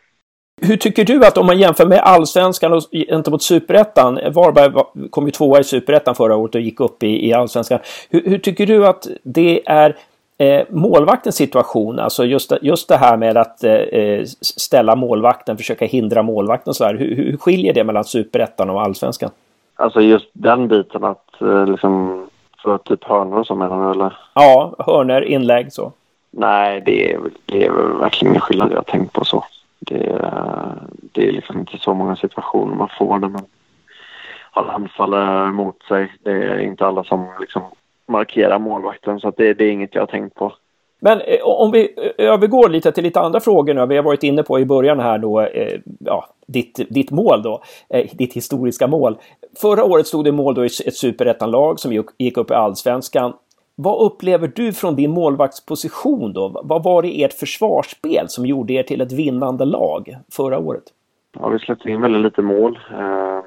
Hur 0.67 0.77
tycker 0.77 1.05
du 1.05 1.25
att 1.25 1.37
om 1.37 1.45
man 1.45 1.59
jämför 1.59 1.85
med 1.85 1.99
allsvenskan 1.99 2.73
och 2.73 2.81
gentemot 2.91 3.43
superettan? 3.43 4.19
Varberg 4.33 4.71
kom 5.09 5.25
ju 5.25 5.31
tvåa 5.31 5.59
i 5.59 5.63
superettan 5.63 6.15
förra 6.15 6.35
året 6.35 6.55
och 6.55 6.61
gick 6.61 6.79
upp 6.79 7.03
i, 7.03 7.27
i 7.29 7.33
allsvenskan. 7.33 7.79
Hur, 8.09 8.29
hur, 8.29 8.37
tycker 8.37 8.65
du 8.65 8.87
att 8.87 9.07
det 9.23 9.61
är 9.65 9.95
eh, 10.37 10.65
målvaktens 10.69 11.35
situation? 11.35 11.99
Alltså 11.99 12.25
just, 12.25 12.51
just 12.61 12.87
det 12.87 12.97
här 12.97 13.17
med 13.17 13.37
att 13.37 13.63
eh, 13.63 14.23
ställa 14.41 14.95
målvakten, 14.95 15.57
försöka 15.57 15.85
hindra 15.85 16.23
målvakten 16.23 16.71
och 16.71 16.75
så 16.75 16.85
här. 16.85 16.95
Hur, 16.95 17.15
hur 17.15 17.37
skiljer 17.37 17.73
det 17.73 17.83
mellan 17.83 18.03
superettan 18.03 18.69
och 18.69 18.81
allsvenskan? 18.81 19.29
Alltså 19.75 20.01
just 20.01 20.29
den 20.33 20.67
biten 20.67 21.03
att 21.03 21.41
eh, 21.41 21.67
liksom 21.67 22.25
för 22.63 22.77
typ 22.77 23.03
hörnor 23.03 23.39
och 23.39 23.47
så 23.47 23.55
menar 23.55 23.85
du 23.85 23.91
eller? 23.91 24.17
Ja, 24.33 24.75
hörnor, 24.79 25.23
inlägg 25.23 25.73
så. 25.73 25.91
Nej, 26.31 26.81
det 26.85 27.13
är, 27.13 27.19
det 27.45 27.65
är 27.65 27.71
verkligen 27.99 28.31
ingen 28.31 28.41
skillnad 28.41 28.71
jag 28.71 28.85
tänkt 28.85 29.13
på 29.13 29.25
så. 29.25 29.45
Det, 29.85 30.31
det 31.11 31.27
är 31.27 31.31
liksom 31.31 31.59
inte 31.59 31.77
så 31.77 31.93
många 31.93 32.15
situationer 32.15 32.75
man 32.75 32.89
får 32.97 33.19
när 33.19 33.29
man 33.29 33.45
har 34.51 34.63
anfallare 34.63 35.51
mot 35.51 35.83
sig. 35.83 36.11
Det 36.23 36.31
är 36.31 36.59
inte 36.59 36.85
alla 36.85 37.03
som 37.03 37.27
liksom 37.39 37.63
markerar 38.07 38.59
målvakten 38.59 39.19
så 39.19 39.31
det, 39.37 39.53
det 39.53 39.65
är 39.65 39.71
inget 39.71 39.95
jag 39.95 40.01
har 40.01 40.07
tänkt 40.07 40.35
på. 40.35 40.53
Men 40.99 41.21
eh, 41.21 41.37
om 41.43 41.71
vi 41.71 41.93
eh, 42.17 42.25
övergår 42.29 42.69
lite 42.69 42.91
till 42.91 43.03
lite 43.03 43.19
andra 43.19 43.39
frågor 43.39 43.73
nu. 43.73 43.85
Vi 43.85 43.95
har 43.95 44.03
varit 44.03 44.23
inne 44.23 44.43
på 44.43 44.59
i 44.59 44.65
början 44.65 44.99
här 44.99 45.17
då, 45.17 45.41
eh, 45.41 45.79
ja, 45.99 46.25
ditt, 46.47 46.79
ditt 46.89 47.11
mål 47.11 47.41
då, 47.43 47.61
ditt 48.11 48.33
historiska 48.33 48.87
mål. 48.87 49.17
Förra 49.61 49.83
året 49.83 50.07
stod 50.07 50.25
det 50.25 50.31
mål 50.31 50.55
då 50.55 50.63
i 50.63 50.65
ett 50.65 50.95
superettanlag 50.95 51.79
som 51.79 52.05
gick 52.17 52.37
upp 52.37 52.51
i 52.51 52.53
allsvenskan. 52.53 53.33
Vad 53.77 54.05
upplever 54.05 54.51
du 54.55 54.73
från 54.73 54.95
din 54.95 55.11
målvaktsposition 55.11 56.33
då? 56.33 56.61
Vad 56.63 56.83
var 56.83 57.01
det 57.01 57.07
i 57.07 57.23
ert 57.23 57.33
försvarsspel 57.33 58.29
som 58.29 58.45
gjorde 58.45 58.73
er 58.73 58.83
till 58.83 59.01
ett 59.01 59.11
vinnande 59.11 59.65
lag 59.65 60.17
förra 60.31 60.59
året? 60.59 60.83
Ja, 61.39 61.47
vi 61.47 61.59
släppte 61.59 61.89
in 61.89 62.01
väldigt 62.01 62.21
lite 62.21 62.41
mål. 62.41 62.79
Eh, 62.91 63.39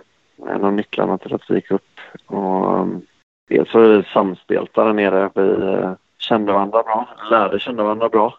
en 0.55 0.65
av 0.65 0.73
nycklarna 0.73 1.19
till 1.19 1.35
att 1.35 1.51
vi 1.51 1.55
gick 1.55 1.71
upp. 1.71 2.01
Och, 2.27 2.79
mm, 2.79 3.01
dels 3.49 3.75
var 3.75 3.81
vi 3.81 4.03
samspelta 4.03 4.85
där 4.85 4.93
nere. 4.93 5.31
Vi 5.35 5.73
eh, 5.73 5.93
kände 6.19 6.53
varandra 6.53 6.83
bra, 6.83 7.09
lärde 7.31 7.59
känna 7.59 7.83
varandra 7.83 8.09
bra. 8.09 8.35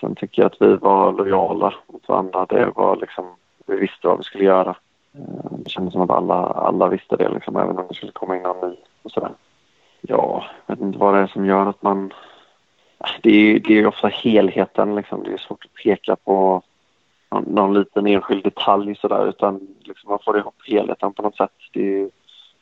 Sen 0.00 0.14
tycker 0.14 0.42
jag 0.42 0.52
att 0.52 0.62
vi 0.62 0.76
var 0.76 1.12
lojala 1.12 1.74
mot 1.92 2.08
varandra. 2.08 2.46
Det 2.48 2.72
var 2.74 2.96
liksom, 2.96 3.24
vi 3.66 3.76
visste 3.76 4.08
vad 4.08 4.18
vi 4.18 4.24
skulle 4.24 4.44
göra. 4.44 4.76
Eh, 5.14 5.50
det 5.50 5.70
kändes 5.70 5.92
som 5.92 6.02
att 6.02 6.10
alla, 6.10 6.34
alla 6.44 6.88
visste 6.88 7.16
det, 7.16 7.28
liksom, 7.28 7.56
även 7.56 7.78
om 7.78 7.84
det 7.88 7.94
skulle 7.94 8.12
komma 8.12 8.36
in 8.36 8.42
någon 8.42 8.70
ny 8.70 8.76
och 9.02 9.10
sådär. 9.10 9.30
Ja, 10.00 10.44
jag 10.66 10.76
vet 10.76 10.82
inte 10.82 10.98
vad 10.98 11.14
det 11.14 11.20
är 11.20 11.26
som 11.26 11.46
gör 11.46 11.66
att 11.66 11.82
man... 11.82 12.12
Det 13.22 13.30
är, 13.30 13.60
det 13.60 13.78
är 13.78 13.86
ofta 13.86 14.08
helheten 14.08 14.94
liksom. 14.94 15.22
Det 15.22 15.32
är 15.32 15.38
svårt 15.38 15.64
att 15.64 15.82
peka 15.84 16.16
på 16.16 16.62
någon, 17.30 17.44
någon 17.44 17.74
liten 17.74 18.06
enskild 18.06 18.44
detalj 18.44 18.96
sådär 18.96 19.28
utan 19.28 19.68
liksom 19.84 20.10
man 20.10 20.18
får 20.24 20.38
ihop 20.38 20.54
helheten 20.66 21.12
på 21.12 21.22
något 21.22 21.36
sätt. 21.36 21.50
Det 21.72 22.00
är 22.00 22.10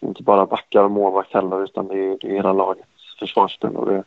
inte 0.01 0.23
bara 0.23 0.47
backar 0.47 0.85
och 0.85 0.91
målvakt 0.91 1.35
heller 1.35 1.65
utan 1.65 1.89
det 1.89 1.99
är, 1.99 2.19
det 2.21 2.29
är 2.31 2.35
hela 2.35 2.53
lagets 2.53 3.19
försvarsspel 3.19 3.77
och 3.77 3.87
det, 3.87 4.05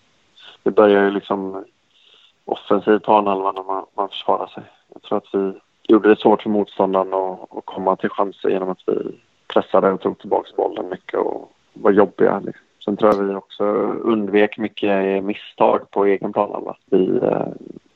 det 0.63 0.71
börjar 0.71 1.03
ju 1.03 1.11
liksom 1.11 1.65
offensivt 2.45 3.03
planhalvan 3.03 3.55
när 3.55 3.63
man, 3.63 3.85
man 3.95 4.09
försvarar 4.09 4.47
sig. 4.47 4.63
Jag 4.93 5.01
tror 5.01 5.17
att 5.17 5.33
vi 5.33 5.53
gjorde 5.87 6.09
det 6.09 6.19
svårt 6.19 6.41
för 6.41 6.49
motståndaren 6.49 7.13
att, 7.13 7.57
att 7.57 7.65
komma 7.65 7.95
till 7.95 8.09
chanser 8.09 8.49
genom 8.49 8.69
att 8.69 8.83
vi 8.85 9.19
pressade 9.47 9.91
och 9.91 10.01
tog 10.01 10.19
tillbaka 10.19 10.49
bollen 10.57 10.89
mycket 10.89 11.19
och 11.19 11.51
var 11.73 11.91
jobbiga. 11.91 12.39
Liksom. 12.39 12.66
Sen 12.87 12.97
tror 12.97 13.13
jag 13.13 13.23
vi 13.23 13.35
också 13.35 13.63
undvek 14.03 14.57
mycket 14.57 15.23
misstag 15.23 15.91
på 15.91 16.05
egen 16.05 16.33
planhalva. 16.33 16.75
Vi 16.85 17.19
eh, 17.23 17.47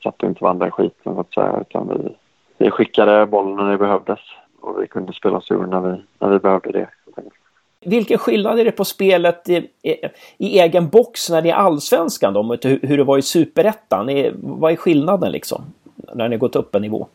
satte 0.02 0.26
inte 0.26 0.44
varandra 0.44 0.68
i 0.68 0.70
skiten 0.70 1.14
så 1.14 1.20
att 1.20 1.34
säga 1.34 1.60
utan 1.60 1.88
vi, 1.88 2.16
vi 2.58 2.70
skickade 2.70 3.26
bollen 3.26 3.56
när 3.56 3.70
det 3.70 3.78
behövdes 3.78 4.18
och 4.60 4.82
vi 4.82 4.86
kunde 4.86 5.12
spela 5.12 5.36
oss 5.36 5.50
ur 5.50 5.66
när 5.66 5.80
vi, 5.80 6.02
när 6.18 6.28
vi 6.28 6.38
behövde 6.38 6.72
det. 6.72 6.88
Vilken 7.80 8.18
skillnad 8.18 8.58
är 8.58 8.64
det 8.64 8.72
på 8.72 8.84
spelet 8.84 9.48
i, 9.48 9.56
i, 9.82 9.96
i 10.38 10.58
egen 10.58 10.88
box 10.88 11.30
när 11.30 11.42
det 11.42 11.50
är 11.50 11.54
allsvenskan 11.54 12.34
då, 12.34 12.42
mot 12.42 12.64
hur 12.64 12.96
det 12.96 13.04
var 13.04 13.18
i 13.18 13.22
superettan? 13.22 14.10
Vad 14.34 14.72
är 14.72 14.76
skillnaden 14.76 15.32
liksom, 15.32 15.62
när 16.14 16.28
ni 16.28 16.36
gått 16.36 16.56
upp 16.56 16.74
en 16.74 16.82
nivå? 16.82 17.06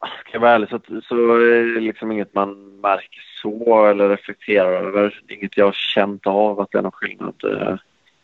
Alltså, 0.00 0.18
ska 0.18 0.30
jag 0.32 0.40
vara 0.40 0.50
ärlig 0.50 0.68
så, 0.68 0.80
så 1.02 1.36
är 1.36 1.74
det 1.74 1.80
liksom 1.80 2.12
inget 2.12 2.34
man 2.34 2.80
märker 2.80 3.22
så 3.42 3.86
eller 3.86 4.08
reflekterar 4.08 4.72
över. 4.72 5.22
Inget 5.28 5.56
jag 5.56 5.64
har 5.64 5.72
känt 5.72 6.26
av 6.26 6.60
att 6.60 6.70
det 6.70 6.78
är 6.78 6.82
någon 6.82 6.92
skillnad. 6.92 7.44
Eh. 7.44 7.76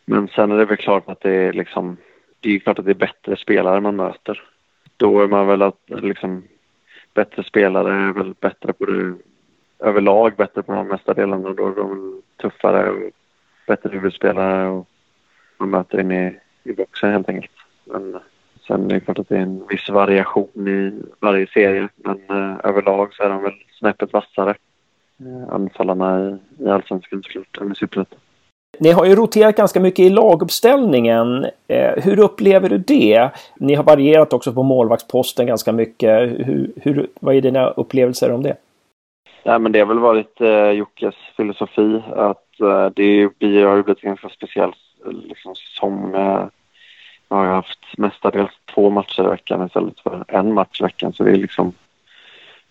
Men 0.05 0.27
sen 0.27 0.51
är 0.51 0.57
det 0.57 0.65
väl 0.65 0.77
klart 0.77 1.09
att 1.09 1.21
det 1.21 1.31
är 1.31 1.53
liksom, 1.53 1.97
det 2.39 2.55
är 2.55 2.59
klart 2.59 2.79
att 2.79 2.85
det 2.85 2.91
är 2.91 2.95
bättre 2.95 3.37
spelare 3.37 3.81
man 3.81 3.95
möter. 3.95 4.43
Då 4.97 5.21
är 5.21 5.27
man 5.27 5.47
väl 5.47 5.61
att 5.61 5.81
liksom, 5.87 6.43
bättre 7.13 7.43
spelare 7.43 7.93
är 7.93 8.13
väl 8.13 8.33
bättre 8.39 8.73
på 8.73 8.85
det 8.85 9.15
överlag, 9.79 10.35
bättre 10.35 10.63
på 10.63 10.71
de 10.71 10.87
mesta 10.87 11.13
delarna. 11.13 11.53
Då 11.53 11.67
är 11.67 11.75
de 11.75 12.21
tuffare 12.41 12.89
och 12.89 13.11
bättre 13.67 13.89
huvudspelare 13.89 14.67
och 14.67 14.87
man 15.57 15.69
möter 15.69 15.99
in 15.99 16.11
i, 16.11 16.39
i 16.63 16.73
boxen 16.73 17.11
helt 17.11 17.29
enkelt. 17.29 17.51
Men 17.83 18.19
sen 18.67 18.85
är 18.85 18.93
det 18.93 18.99
klart 18.99 19.19
att 19.19 19.29
det 19.29 19.37
är 19.37 19.41
en 19.41 19.67
viss 19.69 19.89
variation 19.89 20.67
i 20.67 20.93
varje 21.19 21.47
serie. 21.47 21.89
Men 21.95 22.21
eh, 22.29 22.57
överlag 22.63 23.13
så 23.13 23.23
är 23.23 23.29
de 23.29 23.43
väl 23.43 23.53
snäppet 23.79 24.13
vassare. 24.13 24.55
Eh, 25.19 25.53
anfallarna 25.53 26.29
i, 26.29 26.63
i 26.63 26.69
allsvenskan 26.69 27.23
såklart, 27.23 27.57
än 27.61 27.71
i 27.71 27.75
superettan. 27.75 28.19
Ni 28.79 28.91
har 28.91 29.05
ju 29.05 29.15
roterat 29.15 29.55
ganska 29.55 29.79
mycket 29.79 30.05
i 30.05 30.09
laguppställningen. 30.09 31.45
Eh, 31.67 32.03
hur 32.03 32.19
upplever 32.19 32.69
du 32.69 32.77
det? 32.77 33.29
Ni 33.55 33.75
har 33.75 33.83
varierat 33.83 34.33
också 34.33 34.53
på 34.53 34.63
målvaktsposten 34.63 35.47
ganska 35.47 35.71
mycket. 35.71 36.21
Hur, 36.21 36.71
hur, 36.75 37.07
vad 37.19 37.35
är 37.35 37.41
dina 37.41 37.69
upplevelser 37.69 38.31
om 38.31 38.43
det? 38.43 38.57
Ja, 39.43 39.59
men 39.59 39.71
det 39.71 39.79
har 39.79 39.85
väl 39.85 39.99
varit 39.99 40.41
eh, 40.41 40.69
Jockes 40.69 41.15
filosofi 41.37 42.01
att 42.15 42.59
eh, 42.59 42.85
det 42.95 43.29
blir, 43.39 43.65
har 43.65 43.83
blivit 43.83 44.03
en 44.03 44.09
ganska 44.09 44.29
speciell 44.29 44.73
liksom, 45.05 45.55
säsong 45.55 46.11
med 46.11 46.49
jag 47.27 47.37
har 47.37 47.45
haft 47.45 47.97
mestadels 47.97 48.51
två 48.73 48.89
matcher 48.89 49.23
i 49.23 49.29
veckan 49.29 49.65
istället 49.65 49.99
för 49.99 50.25
en 50.27 50.53
match 50.53 50.81
i 50.81 50.83
veckan 50.83 51.13
så 51.13 51.23
det 51.23 51.31
är 51.31 51.35
liksom 51.35 51.73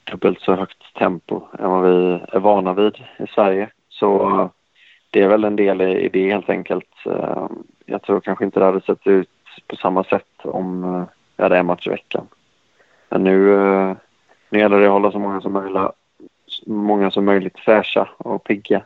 dubbelt 0.05 0.41
så 0.41 0.55
högt 0.55 0.95
tempo 0.95 1.43
än 1.59 1.71
vad 1.71 1.83
vi 1.83 2.21
är 2.33 2.41
vana 2.41 2.75
vid 2.75 2.97
i 3.19 3.27
Sverige. 3.35 3.71
Så 3.89 4.41
eh, 4.41 4.49
det 5.11 5.23
är 5.23 5.29
väl 5.29 5.45
en 5.45 5.57
del 5.57 5.81
i 5.81 6.09
det 6.09 6.31
helt 6.31 6.51
enkelt. 6.51 7.07
Eh, 7.07 7.47
jag 7.87 8.03
tror 8.03 8.21
kanske 8.21 8.45
inte 8.45 8.61
det 8.61 8.67
hade 8.67 8.81
sett 8.81 9.07
ut 9.07 9.29
på 9.67 9.77
samma 9.77 10.05
sätt 10.05 10.33
om 10.43 10.85
eh, 10.85 11.05
vi 11.37 11.43
hade 11.43 11.59
en 11.59 11.67
match 11.67 11.87
i 11.87 11.91
veckan. 11.91 12.27
Men 13.09 13.25
nu, 13.25 13.57
nu 14.51 14.59
gäller 14.59 14.81
det 14.81 14.87
att 14.87 14.93
hålla 14.93 15.13
så 15.13 15.19
många 15.19 15.41
som 15.41 15.53
möjligt, 15.53 15.91
många 16.67 17.11
som 17.11 17.25
möjligt 17.25 17.59
fräscha 17.59 18.09
och 18.19 18.45
pigga. 18.45 18.83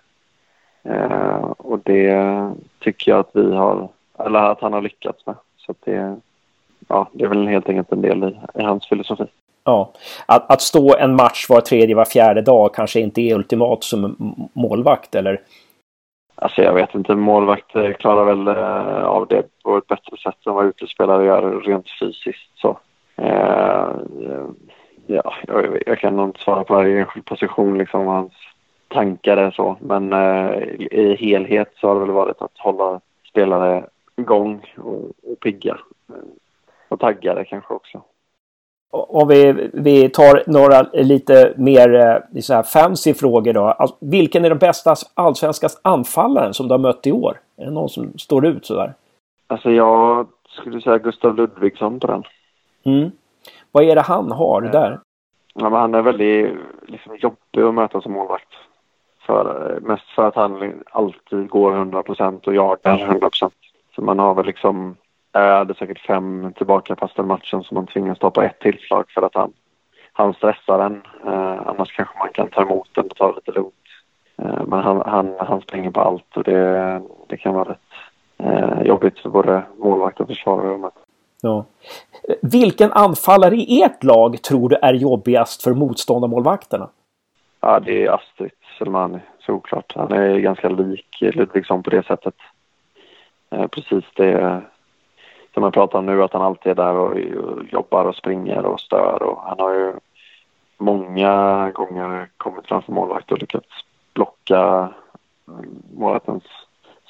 Och 1.57 1.79
det 1.85 2.53
tycker 2.79 3.11
jag 3.11 3.21
att 3.21 3.31
vi 3.35 3.55
har, 3.55 3.89
eller 4.19 4.41
att 4.41 4.61
han 4.61 4.73
har 4.73 4.83
lyckats 4.83 5.27
med. 5.27 5.37
Så 5.69 5.75
det, 5.85 6.17
ja, 6.89 7.09
det 7.13 7.25
är 7.25 7.29
väl 7.29 7.49
helt 7.49 7.69
enkelt 7.69 7.93
en 7.93 8.03
del 8.03 8.25
i, 8.25 8.61
i 8.61 8.63
hans 8.63 8.89
filosofi. 8.89 9.27
Ja, 9.65 9.93
att, 10.27 10.53
att 10.53 10.61
stå 10.61 10.97
en 10.97 11.17
match 11.17 11.47
var 11.49 11.61
tredje, 11.61 11.95
var 11.95 12.05
fjärde 12.05 12.43
dag 12.43 12.75
kanske 12.75 13.01
inte 13.01 13.21
är 13.21 13.35
ultimat 13.35 13.85
som 13.85 14.17
målvakt 14.53 15.15
eller? 15.15 15.41
Alltså 16.35 16.63
jag 16.63 16.75
vet 16.75 16.95
inte, 16.95 17.15
målvakt 17.15 17.73
klarar 17.99 18.25
väl 18.25 18.49
eh, 18.49 19.05
av 19.05 19.27
det 19.27 19.43
på 19.63 19.77
ett 19.77 19.87
bättre 19.87 20.17
sätt 20.17 20.47
än 20.47 20.55
vad 20.55 20.67
utespelare 20.67 21.25
gör 21.25 21.61
rent 21.61 21.87
fysiskt. 22.01 22.51
Så. 22.55 22.79
Eh, 23.17 23.91
ja, 25.07 25.35
jag, 25.47 25.83
jag, 25.87 25.99
kan 25.99 26.17
nog 26.17 26.29
inte 26.29 26.41
svara 26.41 26.65
på 26.65 26.75
varje 26.75 27.01
enskild 27.01 27.25
position, 27.25 27.79
liksom 27.79 28.07
hans 28.07 28.33
tankar 28.89 29.37
är 29.37 29.51
så. 29.51 29.77
Men 29.81 30.13
eh, 30.13 30.51
i 30.91 31.17
helhet 31.21 31.73
så 31.81 31.89
har 31.89 31.95
det 31.95 32.01
väl 32.01 32.11
varit 32.11 32.43
att 32.43 32.59
hålla 32.59 33.01
spelare 33.31 33.85
igång 34.19 34.75
och, 34.77 35.05
och 35.05 35.41
pigga. 35.41 35.79
Och 36.89 37.01
taggade 37.01 37.45
kanske 37.45 37.75
också 37.75 38.03
om 38.91 39.29
vi, 39.29 39.71
vi 39.73 40.09
tar 40.09 40.43
några 40.47 40.83
lite 40.93 41.55
mer 41.57 41.95
eh, 41.95 42.41
så 42.41 42.55
här 42.55 42.63
fancy 42.63 43.15
frågor 43.15 43.53
då. 43.53 43.65
Alltså, 43.65 43.97
vilken 44.01 44.45
är 44.45 44.49
den 44.49 44.59
bästa 44.59 44.95
allsvenska 45.15 45.69
anfallaren 45.83 46.55
som 46.55 46.69
du 46.69 46.75
har 46.75 46.79
mött 46.79 47.07
i 47.07 47.13
år? 47.13 47.41
Är 47.57 47.65
det 47.65 47.71
någon 47.71 47.89
som 47.89 48.19
står 48.19 48.47
ut 48.47 48.67
sådär? 48.67 48.95
Alltså 49.47 49.71
jag 49.71 50.27
skulle 50.49 50.81
säga 50.81 50.99
Gustav 50.99 51.37
Ludvigsson 51.37 52.01
på 52.01 52.07
den. 52.07 52.23
Mm. 52.85 53.11
Vad 53.73 53.85
är 53.85 53.95
det 53.95 54.01
han 54.01 54.33
har 54.33 54.61
där? 54.61 55.01
Ja, 55.55 55.71
men 55.71 55.81
han 55.81 55.95
är 55.95 56.03
väldigt 56.03 56.55
liksom, 56.87 57.17
jobbig 57.17 57.69
att 57.69 57.75
möta 57.75 58.01
som 58.01 58.13
målvakt. 58.13 58.49
För, 59.27 59.79
mest 59.83 60.09
för 60.15 60.29
att 60.29 60.35
han 60.35 60.83
alltid 60.91 61.49
går 61.49 61.73
100 61.73 62.03
procent 62.03 62.47
och 62.47 62.55
jagar 62.55 62.99
100 62.99 63.31
procent. 63.31 63.55
Så 63.99 64.05
man 64.05 64.19
har 64.19 64.35
väl 64.35 64.47
liksom 64.47 64.97
jag 65.33 65.59
hade 65.59 65.75
säkert 65.75 66.07
fem 66.07 66.53
tillbakakastade 66.57 67.29
matchen 67.29 67.63
som 67.63 67.75
man 67.75 67.87
tvingas 67.87 68.19
ta 68.19 68.31
på 68.31 68.43
ett 68.43 68.61
tillslag 68.61 69.05
för 69.11 69.23
att 69.23 69.35
han, 69.35 69.53
han 70.13 70.35
stressar 70.35 70.79
en. 70.79 71.03
Eh, 71.27 71.69
annars 71.69 71.93
kanske 71.93 72.19
man 72.19 72.29
kan 72.33 72.49
ta 72.49 72.63
emot 72.63 72.89
den 72.95 73.05
och 73.05 73.17
ta 73.17 73.29
det 73.29 73.35
lite 73.35 73.53
lugnt. 73.53 73.75
Eh, 74.43 74.65
men 74.67 74.81
han, 74.83 75.03
han, 75.07 75.35
han 75.39 75.61
springer 75.61 75.91
på 75.91 76.01
allt 76.01 76.37
och 76.37 76.45
det, 76.45 77.03
det 77.27 77.37
kan 77.37 77.55
vara 77.55 77.71
rätt 77.71 77.79
eh, 78.39 78.83
jobbigt 78.83 79.19
för 79.19 79.31
både 79.31 79.63
målvakt 79.79 80.21
och 80.21 80.29
försvarare. 80.29 80.91
Ja. 81.43 81.65
Vilken 82.43 82.93
anfallare 82.93 83.55
i 83.55 83.83
ert 83.83 84.05
lag 84.05 84.43
tror 84.43 84.69
du 84.69 84.77
är 84.77 84.95
jobbigast 84.95 85.63
för 85.63 85.75
motståndarmålvakterna? 85.75 86.89
Ja, 87.61 87.81
det 87.81 88.05
är 88.05 88.11
Astrid 88.11 88.51
Selmani, 88.79 89.19
såklart. 89.39 89.93
Han 89.97 90.13
är 90.13 90.39
ganska 90.39 90.69
lik 90.69 91.19
Ludvigsson 91.21 91.83
på 91.83 91.91
det 91.91 92.07
sättet. 92.07 92.35
Eh, 93.51 93.67
precis 93.67 94.05
det 94.17 94.63
som 95.55 95.63
jag 95.63 95.73
pratar 95.73 95.99
om 95.99 96.07
nu, 96.07 96.23
att 96.23 96.33
han 96.33 96.43
alltid 96.43 96.71
är 96.71 96.75
där 96.75 96.95
och, 96.95 97.21
jobbar 97.73 98.05
och 98.05 98.17
springer 98.17 98.65
och 98.65 98.81
stör. 98.81 99.23
Och 99.23 99.43
han 99.43 99.59
har 99.59 99.75
ju 99.75 99.93
många 100.79 101.71
gånger 101.71 102.29
kommit 102.37 102.67
framför 102.67 102.93
målvakt 102.93 103.33
och 103.33 103.39
lyckats 103.39 103.69
blocka 104.15 104.89
målvaktens 105.95 106.45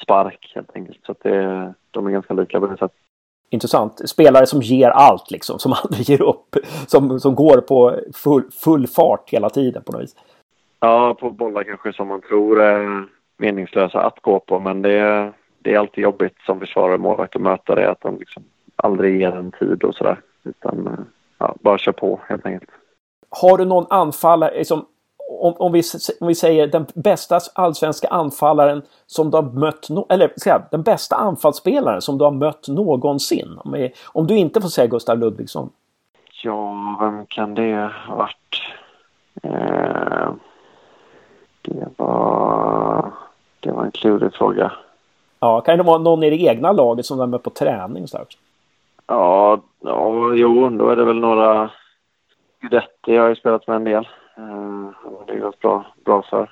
spark 0.02 0.52
helt 0.54 0.76
enkelt. 0.76 0.99
Så 1.07 1.12
att 1.12 1.23
det, 1.23 1.75
de 1.90 2.07
är 2.07 2.11
ganska 2.11 2.35
lika 2.35 2.61
på 2.61 2.66
det 2.66 2.76
sättet. 2.76 2.99
intressant. 3.50 4.09
Spelare 4.09 4.47
som 4.47 4.62
ger 4.62 4.90
allt 4.90 5.30
liksom, 5.30 5.59
som 5.59 5.73
aldrig 5.85 6.09
ger 6.09 6.23
upp. 6.23 6.57
Som, 6.87 7.21
som 7.21 7.35
går 7.35 7.61
på 7.61 8.00
full, 8.14 8.50
full 8.64 8.87
fart 8.87 9.30
hela 9.30 9.50
tiden 9.50 9.83
på 9.83 9.92
något 9.92 10.02
vis. 10.02 10.16
Ja, 10.80 11.14
på 11.21 11.30
bollar 11.30 11.64
kanske 11.64 11.92
som 11.92 12.09
man 12.09 12.21
tror 12.21 12.61
är 12.61 13.04
meningslösa 13.37 14.00
att 14.00 14.21
gå 14.21 14.40
på, 14.40 14.61
men 14.61 14.83
det 14.83 15.33
det 15.59 15.75
är 15.75 15.79
alltid 15.79 16.05
jobbigt 16.05 16.37
som 16.47 16.61
försvarare 16.61 16.99
målvakt 16.99 17.37
att 17.37 17.43
möta 17.43 17.75
det, 17.75 17.91
att 17.91 18.00
de 18.00 18.19
liksom 18.19 18.43
aldrig 18.77 19.21
ger 19.21 19.37
en 19.37 19.53
tid 19.53 19.85
och 19.85 19.95
sådär. 19.95 20.21
Utan 20.45 21.07
ja, 21.38 21.55
bara 21.61 21.79
kör 21.79 21.93
på 21.93 22.21
helt 22.29 22.47
enkelt. 22.47 22.71
Har 23.31 23.59
du 23.59 23.65
någon 23.65 23.87
anfallare, 23.91 24.59
liksom, 24.59 24.87
om, 25.29 25.55
om, 25.59 25.73
vi, 25.73 25.83
om 26.21 26.29
vi 26.29 26.35
säger 26.35 26.67
den 26.67 26.87
bästa 26.95 27.38
allsvenska 27.55 28.09
anfallaren 28.09 28.83
som 29.07 29.31
du 29.31 29.37
har 29.37 29.43
mött, 29.43 29.91
no 29.91 30.07
eller 30.09 30.33
ska 30.37 30.62
den 30.71 30.83
bästa 30.83 31.17
anfallsspelaren 31.17 32.03
som 32.03 32.19
du 32.19 32.25
har 32.25 32.31
mött 32.31 32.69
någonsin? 32.69 33.59
Om, 33.65 33.88
om 34.07 34.27
du 34.27 34.37
inte 34.37 34.61
får 34.61 34.69
säga 34.69 34.87
Gustav 34.87 35.19
Ludvigsson. 35.19 35.71
Ja, 36.43 36.97
vem 37.00 37.27
kan 37.27 37.55
det 37.55 37.91
ha 38.07 38.17
varit? 38.17 38.62
Eh, 39.43 40.33
det 41.62 41.88
var, 41.97 43.12
det 43.61 43.73
var 43.73 43.85
en 43.85 43.91
klurig 43.91 44.35
fråga. 44.35 44.73
Ja, 45.40 45.61
kan 45.61 45.78
det 45.78 45.85
vara 45.85 45.99
någon 45.99 46.23
i 46.23 46.30
det 46.30 46.42
egna 46.42 46.73
laget 46.73 47.07
som 47.07 47.18
har 47.18 47.26
mött 47.26 47.42
på 47.42 47.50
träning? 47.50 48.09
Så 48.09 48.18
Ja, 49.07 49.61
ja, 49.80 50.33
jo, 50.35 50.68
då 50.68 50.88
är 50.88 50.97
det 50.97 51.04
väl 51.04 51.18
några 51.18 51.71
Guidetti 52.61 53.16
har 53.16 53.28
ju 53.28 53.37
spelat 53.37 53.66
med 53.66 53.76
en 53.76 53.85
del. 53.85 54.09
Uh, 54.38 54.90
det 55.26 55.33
har 55.33 55.40
gått 55.40 55.61
bra, 55.61 55.87
bra 56.04 56.23
för. 56.23 56.50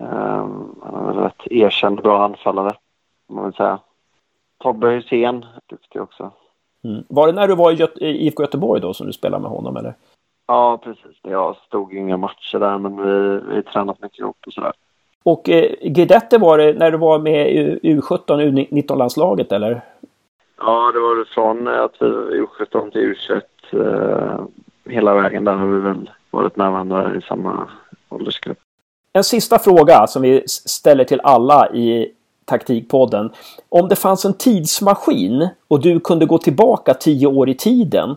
Uh, 0.00 0.48
han 0.82 0.94
är 0.94 1.06
väl 1.06 1.16
rätt 1.16 1.46
erkänd 1.46 2.02
bra 2.02 2.24
anfallare, 2.24 2.76
om 3.28 3.36
man 3.36 3.44
vill 3.44 3.54
säga. 3.54 3.78
Tobbe 4.58 4.90
Hysén, 4.90 5.46
duktig 5.66 6.02
också. 6.02 6.30
Mm. 6.84 7.04
Var 7.08 7.26
det 7.26 7.32
när 7.32 7.48
du 7.48 7.54
var 7.54 7.72
i 7.72 7.74
Göte 7.74 8.04
IFK 8.04 8.42
Göteborg 8.42 8.80
då 8.80 8.94
som 8.94 9.06
du 9.06 9.12
spelade 9.12 9.42
med 9.42 9.50
honom 9.50 9.76
eller? 9.76 9.94
Ja, 10.46 10.78
precis. 10.78 11.18
Jag 11.22 11.56
stod 11.56 11.94
inga 11.94 12.16
matcher 12.16 12.58
där 12.58 12.78
men 12.78 12.96
vi, 12.96 13.40
vi 13.54 13.62
tränat 13.62 14.02
mycket 14.02 14.18
ihop 14.18 14.36
och 14.46 14.52
sådär. 14.52 14.72
Och 15.24 15.48
eh, 15.48 15.70
Guidetti 15.82 16.38
var 16.38 16.58
det 16.58 16.72
när 16.72 16.90
du 16.90 16.98
var 16.98 17.18
med 17.18 17.52
i 17.54 17.78
U17, 17.82 18.26
U19-landslaget 18.26 19.52
eller? 19.52 19.84
Ja, 20.58 20.92
det 20.94 21.00
var 21.00 21.16
det 21.16 21.24
från 21.24 21.68
att 21.68 21.94
vi 22.00 22.06
U17 22.40 22.90
till 22.90 23.14
U21. 23.14 23.42
Eh, 23.72 24.40
hela 24.92 25.14
vägen 25.14 25.44
där 25.44 25.54
har 25.54 25.66
vi 25.66 25.80
väl 25.80 26.10
varit 26.30 26.56
med 26.56 26.72
varandra 26.72 27.16
i 27.16 27.20
samma 27.22 27.68
åldersgrupp. 28.08 28.58
En 29.12 29.24
sista 29.24 29.58
fråga 29.58 30.06
som 30.06 30.22
vi 30.22 30.42
ställer 30.46 31.04
till 31.04 31.20
alla 31.20 31.70
i 31.70 32.12
Taktikpodden. 32.44 33.30
Om 33.68 33.88
det 33.88 33.96
fanns 33.96 34.24
en 34.24 34.34
tidsmaskin 34.34 35.48
och 35.68 35.80
du 35.80 36.00
kunde 36.00 36.26
gå 36.26 36.38
tillbaka 36.38 36.94
tio 36.94 37.26
år 37.26 37.48
i 37.48 37.54
tiden. 37.54 38.16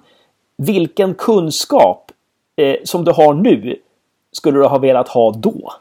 Vilken 0.58 1.14
kunskap 1.14 2.12
eh, 2.56 2.76
som 2.84 3.06
du 3.06 3.12
har 3.12 3.34
nu 3.34 3.76
skulle 4.32 4.60
du 4.60 4.66
ha 4.66 4.78
velat 4.78 5.08
ha 5.08 5.32
då? 5.32 5.74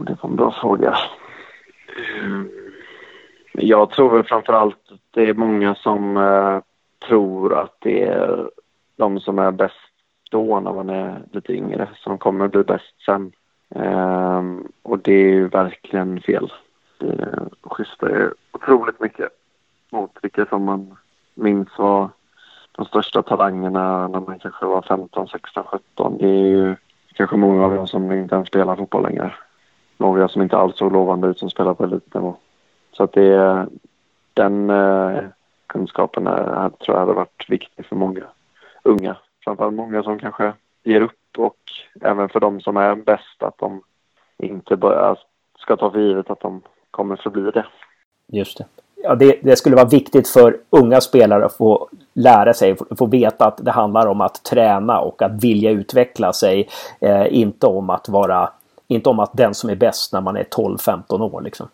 Och 0.00 0.06
det 0.06 0.16
var 0.22 0.30
en 0.30 0.36
bra 0.36 0.52
fråga. 0.60 0.98
Eh, 1.96 2.42
jag 3.52 3.90
tror 3.90 4.10
väl 4.10 4.24
framför 4.24 4.52
allt 4.52 4.92
att 4.92 5.00
det 5.10 5.28
är 5.28 5.34
många 5.34 5.74
som 5.74 6.16
eh, 6.16 6.60
tror 7.08 7.58
att 7.58 7.76
det 7.80 8.04
är 8.04 8.50
de 8.96 9.20
som 9.20 9.38
är 9.38 9.50
bäst 9.50 9.74
då 10.30 10.60
när 10.60 10.72
man 10.72 10.90
är 10.90 11.22
lite 11.32 11.52
yngre 11.52 11.88
som 11.96 12.18
kommer 12.18 12.48
bli 12.48 12.62
bäst 12.62 13.02
sen. 13.06 13.32
Ehm, 13.74 14.68
och 14.82 14.98
det 14.98 15.12
är 15.12 15.32
ju 15.32 15.48
verkligen 15.48 16.20
fel. 16.20 16.52
Det 16.98 17.50
skiftar 17.62 18.34
otroligt 18.52 19.00
mycket 19.00 19.28
mot 19.90 20.10
vilka 20.22 20.46
som 20.46 20.64
man 20.64 20.96
minns 21.34 21.78
var 21.78 22.08
de 22.72 22.84
största 22.84 23.22
talangerna 23.22 24.08
när 24.08 24.20
man 24.20 24.38
kanske 24.38 24.66
var 24.66 24.82
15, 24.82 25.28
16, 25.28 25.64
17. 25.64 26.18
Det 26.18 26.28
är 26.28 26.46
ju 26.46 26.76
kanske 27.14 27.36
många 27.36 27.64
av 27.64 27.74
dem 27.74 27.86
som 27.86 28.12
inte 28.12 28.34
ens 28.34 28.48
spelar 28.48 28.76
fotboll 28.76 29.02
längre. 29.02 29.34
Några 30.00 30.28
som 30.28 30.42
inte 30.42 30.56
alls 30.56 30.76
såg 30.76 30.92
lovande 30.92 31.28
ut 31.28 31.38
som 31.38 31.50
spelar 31.50 31.74
på 31.74 31.84
elitnivå. 31.84 32.34
Så 32.92 33.02
att 33.02 33.12
det 33.12 33.34
är 33.34 33.66
den 34.34 34.70
eh, 34.70 35.22
kunskapen 35.66 36.26
är, 36.26 36.68
tror 36.68 36.96
jag 36.96 37.00
hade 37.00 37.12
varit 37.12 37.44
viktig 37.48 37.86
för 37.86 37.96
många 37.96 38.22
unga 38.82 39.16
framförallt 39.44 39.74
många 39.74 40.02
som 40.02 40.18
kanske 40.18 40.52
ger 40.82 41.00
upp 41.00 41.38
och 41.38 41.56
även 42.00 42.28
för 42.28 42.40
de 42.40 42.60
som 42.60 42.76
är 42.76 42.94
bäst 42.94 43.42
att 43.42 43.58
de 43.58 43.82
inte 44.38 44.76
börjar, 44.76 45.18
ska 45.58 45.76
ta 45.76 45.90
för 45.90 46.00
givet 46.00 46.30
att 46.30 46.40
de 46.40 46.62
kommer 46.90 47.16
förbli 47.16 47.50
det. 47.50 47.66
Just 48.26 48.58
det. 48.58 48.64
Ja, 49.02 49.14
det, 49.14 49.40
det, 49.42 49.56
skulle 49.56 49.76
vara 49.76 49.88
viktigt 49.88 50.28
för 50.28 50.58
unga 50.70 51.00
spelare 51.00 51.44
att 51.44 51.56
få 51.56 51.88
lära 52.12 52.54
sig, 52.54 52.76
få, 52.76 52.86
få 52.98 53.06
veta 53.06 53.46
att 53.46 53.64
det 53.64 53.70
handlar 53.70 54.06
om 54.06 54.20
att 54.20 54.44
träna 54.44 55.00
och 55.00 55.22
att 55.22 55.44
vilja 55.44 55.70
utveckla 55.70 56.32
sig. 56.32 56.68
Eh, 57.00 57.26
inte 57.30 57.66
om 57.66 57.90
att 57.90 58.08
vara, 58.08 58.50
inte 58.90 59.08
om 59.08 59.18
att 59.18 59.36
den 59.36 59.54
som 59.54 59.70
är 59.70 59.76
bäst 59.76 60.12
när 60.12 60.20
man 60.20 60.36
är 60.36 60.44
12-15 60.44 61.20
år 61.20 61.40
liksom. 61.40 61.68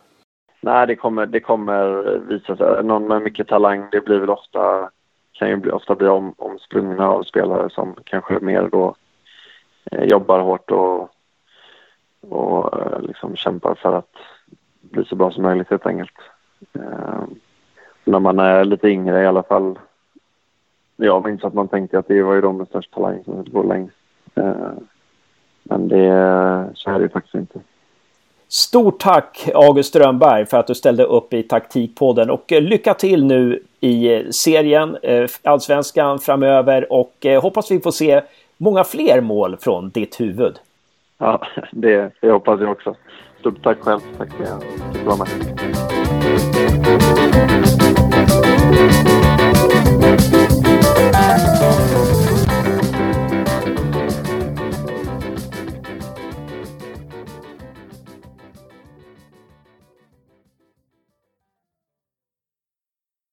Nej, 0.61 0.87
det 0.87 0.96
kommer, 0.96 1.26
det 1.26 1.40
kommer 1.40 2.02
visa 2.29 2.57
sig. 2.57 2.85
Någon 2.85 3.09
med 3.09 3.22
mycket 3.22 3.48
talang, 3.48 3.88
det 3.92 4.00
blir 4.00 4.18
väl 4.18 4.31
ofta 4.31 4.90
kan 5.38 5.48
ju 5.48 5.70
ofta 5.70 5.94
bli 5.94 6.09
om, 6.09 6.35
omsprungna 6.38 7.09
av 7.09 7.22
spelare 7.22 7.70
som 7.70 7.94
kanske 8.05 8.38
mer 8.40 8.68
då 8.72 8.94
eh, 9.90 10.05
jobbar 10.05 10.40
hårt 10.40 10.70
och, 10.70 11.11
och 12.29 12.81
eh, 12.81 13.00
liksom 13.00 13.37
kämpar 13.37 13.74
för 13.74 13.92
att 13.92 14.14
bli 14.81 15.05
så 15.05 15.16
bra 15.16 15.31
som 15.31 15.42
möjligt 15.42 15.70
helt 15.70 15.87
enkelt. 15.87 16.16
Eh, 16.72 17.24
när 18.05 18.20
man 18.20 18.38
är 18.38 18.64
lite 18.64 18.88
yngre 18.88 19.22
i 19.22 19.26
alla 19.26 19.42
fall. 19.42 19.79
Jag 20.96 21.26
minns 21.26 21.44
att 21.44 21.55
man 21.55 21.68
tänkte 21.68 21.98
att 21.98 22.09
det 22.09 22.22
var 22.22 22.35
ju 22.35 22.40
de 22.40 22.57
med 22.57 22.68
störst 22.68 22.92
talang 22.92 23.24
som 23.24 23.37
höll 23.37 23.50
på 23.50 23.62
längst. 23.62 23.96
Eh, 24.35 24.72
men 25.68 25.88
det, 25.88 26.70
så 26.74 26.90
är 26.90 26.94
det 26.94 27.02
ju 27.02 27.09
faktiskt 27.09 27.35
inte. 27.35 27.61
Stort 28.48 29.00
tack 29.00 29.48
August 29.55 29.88
Strömberg 29.88 30.46
för 30.46 30.57
att 30.57 30.66
du 30.66 30.74
ställde 30.74 31.05
upp 31.05 31.35
i 31.35 31.42
Taktikpodden 31.42 32.31
och 32.31 32.52
eh, 32.52 32.62
lycka 32.62 32.94
till 32.94 33.24
nu 33.24 33.62
i 33.81 34.14
eh, 34.14 34.29
serien, 34.31 34.96
eh, 35.02 35.29
allsvenskan 35.42 36.18
framöver 36.18 36.92
och 36.92 37.26
hoppas 37.42 37.70
vi 37.70 37.81
får 37.81 37.90
se 37.90 38.22
många 38.57 38.85
fler 38.85 39.20
mål 39.20 39.57
från 39.61 39.90
ditt 39.90 40.20
huvud. 40.20 40.59
Ja, 41.18 41.46
det, 41.72 42.11
det 42.20 42.31
hoppas 42.31 42.61
jag 42.61 42.70
också. 42.70 42.94
Stort 43.40 43.62
tack 43.62 43.79
själv. 43.81 44.00
Tack 44.18 44.33
för 44.33 44.44
att 44.44 44.64
du 44.92 45.05
var 45.05 45.16
med. 45.16 45.29